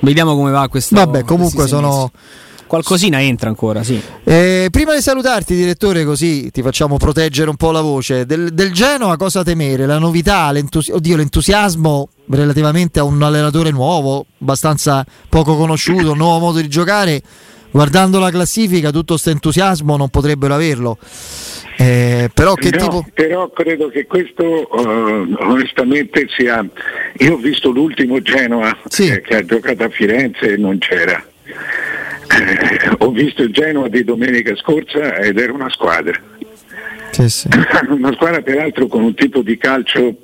Vediamo 0.00 0.34
come 0.36 0.50
va 0.50 0.68
questo. 0.68 0.94
Vabbè, 0.94 1.24
comunque 1.24 1.66
sono, 1.66 2.10
Qualcosina 2.66 3.22
entra 3.22 3.48
ancora, 3.48 3.84
sì. 3.84 4.00
Eh, 4.24 4.68
prima 4.72 4.94
di 4.94 5.00
salutarti, 5.00 5.54
direttore, 5.54 6.04
così 6.04 6.50
ti 6.50 6.62
facciamo 6.62 6.96
proteggere 6.96 7.48
un 7.48 7.56
po' 7.56 7.70
la 7.70 7.80
voce. 7.80 8.26
Del, 8.26 8.52
del 8.52 8.72
Genoa 8.72 9.16
cosa 9.16 9.44
temere? 9.44 9.86
La 9.86 9.98
novità, 9.98 10.50
l'entusi- 10.50 10.90
oddio, 10.90 11.16
l'entusiasmo 11.16 12.08
relativamente 12.30 12.98
a 12.98 13.04
un 13.04 13.22
allenatore 13.22 13.70
nuovo, 13.70 14.26
abbastanza 14.40 15.04
poco 15.28 15.56
conosciuto, 15.56 16.10
un 16.10 16.18
nuovo 16.18 16.46
modo 16.46 16.60
di 16.60 16.68
giocare, 16.68 17.22
guardando 17.70 18.18
la 18.18 18.30
classifica 18.30 18.90
tutto 18.90 19.12
questo 19.12 19.30
entusiasmo 19.30 19.96
non 19.96 20.08
potrebbero 20.08 20.54
averlo. 20.54 20.98
Eh, 21.78 22.30
però, 22.34 22.54
che 22.54 22.70
no, 22.70 22.78
tipo... 22.78 23.06
però 23.12 23.50
credo 23.50 23.88
che 23.88 24.06
questo 24.06 24.42
uh, 24.44 25.36
onestamente 25.40 26.26
sia. 26.36 26.66
Io 27.18 27.34
ho 27.34 27.36
visto 27.36 27.70
l'ultimo 27.70 28.20
Genoa 28.22 28.76
sì. 28.88 29.08
eh, 29.08 29.20
che 29.20 29.36
ha 29.36 29.44
giocato 29.44 29.84
a 29.84 29.88
Firenze 29.88 30.54
e 30.54 30.56
non 30.56 30.78
c'era. 30.78 31.22
Eh, 31.46 32.96
ho 32.98 33.10
visto 33.10 33.42
il 33.42 33.52
Genoa 33.52 33.88
di 33.88 34.04
domenica 34.04 34.54
scorsa 34.56 35.16
ed 35.16 35.38
era 35.38 35.52
una 35.52 35.70
squadra. 35.70 36.20
Sì, 37.10 37.28
sì. 37.28 37.48
una 37.88 38.12
squadra 38.12 38.42
peraltro 38.42 38.86
con 38.86 39.02
un 39.02 39.14
tipo 39.14 39.42
di 39.42 39.56
calcio 39.56 40.16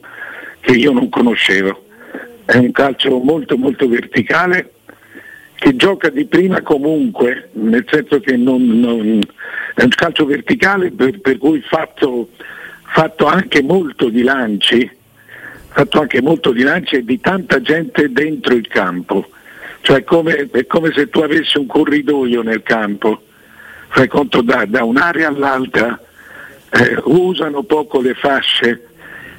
che 0.60 0.72
io 0.72 0.92
non 0.92 1.08
conoscevo. 1.08 1.86
È 2.44 2.56
un 2.56 2.72
calcio 2.72 3.18
molto 3.18 3.56
molto 3.56 3.88
verticale 3.88 4.72
che 5.62 5.76
gioca 5.76 6.08
di 6.10 6.24
prima 6.24 6.60
comunque, 6.60 7.50
nel 7.52 7.84
senso 7.88 8.18
che 8.18 8.36
non, 8.36 8.66
non, 8.80 9.20
è 9.74 9.84
un 9.84 9.88
calcio 9.90 10.24
verticale 10.24 10.90
per, 10.90 11.20
per 11.20 11.38
cui 11.38 11.60
fatto, 11.60 12.30
fatto, 12.82 13.26
anche 13.26 13.62
molto 13.62 14.08
di 14.08 14.22
lanci, 14.22 14.90
fatto 15.68 16.00
anche 16.00 16.20
molto 16.20 16.50
di 16.50 16.62
lanci 16.62 16.96
e 16.96 17.04
di 17.04 17.20
tanta 17.20 17.60
gente 17.60 18.10
dentro 18.10 18.54
il 18.54 18.66
campo. 18.66 19.30
Cioè 19.82 20.04
come, 20.04 20.48
è 20.50 20.66
come 20.66 20.92
se 20.94 21.08
tu 21.08 21.20
avessi 21.20 21.58
un 21.58 21.66
corridoio 21.66 22.42
nel 22.42 22.62
campo, 22.62 23.22
fai 23.88 24.08
conto 24.08 24.40
da, 24.40 24.64
da 24.66 24.84
un'area 24.84 25.28
all'altra, 25.28 26.00
eh, 26.70 26.98
usano 27.04 27.64
poco 27.64 28.00
le 28.00 28.14
fasce 28.14 28.86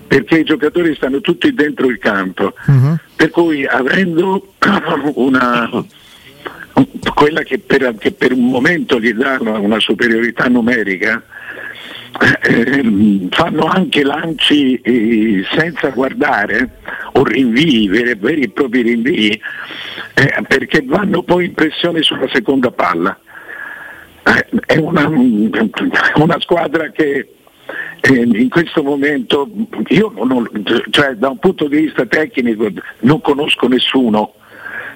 perché 0.06 0.40
i 0.40 0.44
giocatori 0.44 0.94
stanno 0.96 1.22
tutti 1.22 1.52
dentro 1.54 1.88
il 1.88 1.98
campo. 1.98 2.54
Mhm. 2.68 3.00
Per 3.16 3.30
cui 3.32 3.66
avendo 3.66 4.54
una, 5.16 5.70
quella 7.16 7.42
che 7.42 7.60
per, 7.60 7.96
che 7.98 8.12
per 8.12 8.34
un 8.34 8.50
momento 8.50 9.00
gli 9.00 9.14
dà 9.14 9.38
una, 9.40 9.58
una 9.58 9.80
superiorità 9.80 10.46
numerica, 10.48 11.24
eh, 12.42 13.28
fanno 13.32 13.66
anche 13.66 14.04
lanci 14.04 14.76
eh, 14.82 15.44
senza 15.56 15.90
guardare 15.90 16.82
o 17.14 17.24
rinvii, 17.24 17.88
veri, 17.88 18.16
veri 18.16 18.42
e 18.42 18.50
propri 18.50 18.82
rinvii, 18.82 19.42
eh, 20.14 20.44
perché 20.48 20.84
vanno 20.86 21.24
poi 21.24 21.46
in 21.46 21.54
pressione 21.54 22.02
sulla 22.02 22.28
seconda 22.32 22.72
palla. 22.72 23.18
Eh, 24.24 24.48
è 24.66 24.78
una, 24.78 25.08
una 25.08 26.40
squadra 26.40 26.90
che 26.92 27.28
eh, 28.02 28.14
in 28.14 28.50
questo 28.50 28.84
momento 28.84 29.50
io 29.88 30.14
non, 30.24 30.50
cioè, 30.90 31.14
da 31.16 31.30
un 31.30 31.40
punto 31.40 31.68
di 31.68 31.78
vista 31.78 32.06
tecnico 32.06 32.68
non 33.00 33.22
conosco 33.22 33.68
nessuno 33.68 34.34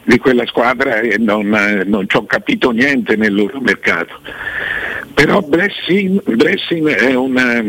di 0.03 0.17
quella 0.19 0.45
squadra 0.45 0.99
e 0.99 1.17
non, 1.17 1.53
eh, 1.53 1.84
non 1.84 2.08
ci 2.08 2.15
ho 2.15 2.25
capito 2.25 2.71
niente 2.71 3.15
nel 3.15 3.34
loro 3.34 3.60
mercato. 3.60 4.19
Però 5.13 5.41
Blessing, 5.41 6.21
Blessing 6.36 6.88
è, 6.88 7.13
una, 7.13 7.62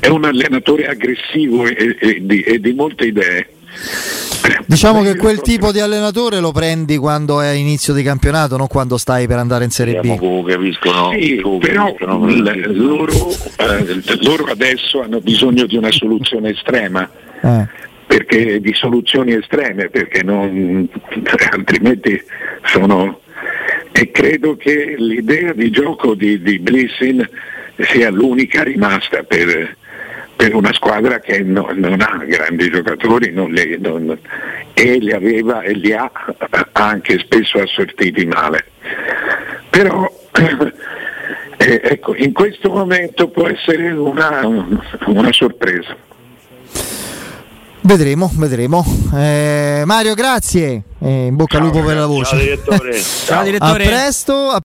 è, 0.00 0.08
un 0.08 0.24
allenatore 0.24 0.86
aggressivo 0.86 1.66
e, 1.66 1.96
e, 1.98 2.18
di, 2.20 2.40
e 2.42 2.60
di 2.60 2.72
molte 2.72 3.06
idee. 3.06 3.46
Diciamo 4.66 5.02
che 5.02 5.16
quel 5.16 5.40
tipo 5.40 5.70
di 5.70 5.80
allenatore 5.80 6.40
lo 6.40 6.50
prendi 6.50 6.96
quando 6.96 7.40
è 7.40 7.48
a 7.48 7.52
inizio 7.52 7.94
di 7.94 8.02
campionato, 8.02 8.56
non 8.56 8.66
quando 8.66 8.96
stai 8.96 9.26
per 9.26 9.38
andare 9.38 9.64
in 9.64 9.70
Serie 9.70 10.00
B. 10.00 10.18
come 10.18 10.52
capiscono. 10.52 11.12
Sì, 11.12 11.40
come 11.40 11.58
però 11.58 11.84
capiscono. 11.94 12.26
l- 12.26 12.76
loro, 12.76 13.30
eh, 13.58 14.02
loro 14.22 14.44
adesso 14.44 15.02
hanno 15.02 15.20
bisogno 15.20 15.66
di 15.66 15.76
una 15.76 15.90
soluzione 15.90 16.50
estrema. 16.50 17.08
Eh. 17.42 17.66
perché 18.10 18.60
di 18.60 18.74
soluzioni 18.74 19.32
estreme, 19.34 19.88
perché 19.88 20.24
non, 20.24 20.88
altrimenti 21.52 22.20
sono... 22.64 23.20
E 23.92 24.10
credo 24.10 24.56
che 24.56 24.96
l'idea 24.98 25.52
di 25.52 25.70
gioco 25.70 26.14
di, 26.14 26.42
di 26.42 26.58
Blissin 26.58 27.24
sia 27.82 28.10
l'unica 28.10 28.62
rimasta 28.62 29.22
per, 29.22 29.76
per 30.36 30.54
una 30.54 30.72
squadra 30.72 31.18
che 31.20 31.40
no- 31.42 31.70
non 31.74 32.00
ha 32.00 32.22
grandi 32.26 32.70
giocatori 32.70 33.32
non 33.32 33.50
li- 33.50 33.78
non- 33.80 34.18
e 34.74 34.98
li 34.98 35.12
aveva 35.12 35.60
e 35.62 35.72
li 35.72 35.92
ha 35.92 36.10
anche 36.72 37.18
spesso 37.18 37.58
assortiti 37.58 38.24
male. 38.26 38.64
Però 39.70 40.10
eh, 41.58 41.80
ecco, 41.84 42.14
in 42.16 42.32
questo 42.32 42.70
momento 42.70 43.28
può 43.28 43.46
essere 43.48 43.90
una, 43.92 44.40
una 45.06 45.32
sorpresa. 45.32 45.96
Vedremo, 47.82 48.30
vedremo. 48.36 48.84
Eh, 49.14 49.82
Mario, 49.86 50.14
grazie. 50.14 50.82
Eh, 51.00 51.26
in 51.26 51.36
bocca 51.36 51.56
al 51.56 51.64
lupo 51.64 51.82
per 51.82 51.96
la 51.96 52.04
voce. 52.06 52.36
Ciao 52.36 52.38
direttore. 52.44 52.92
Ciao 53.00 53.40
A 53.40 53.44
direttore. 53.44 53.84
presto. 53.84 54.48
a 54.50 54.58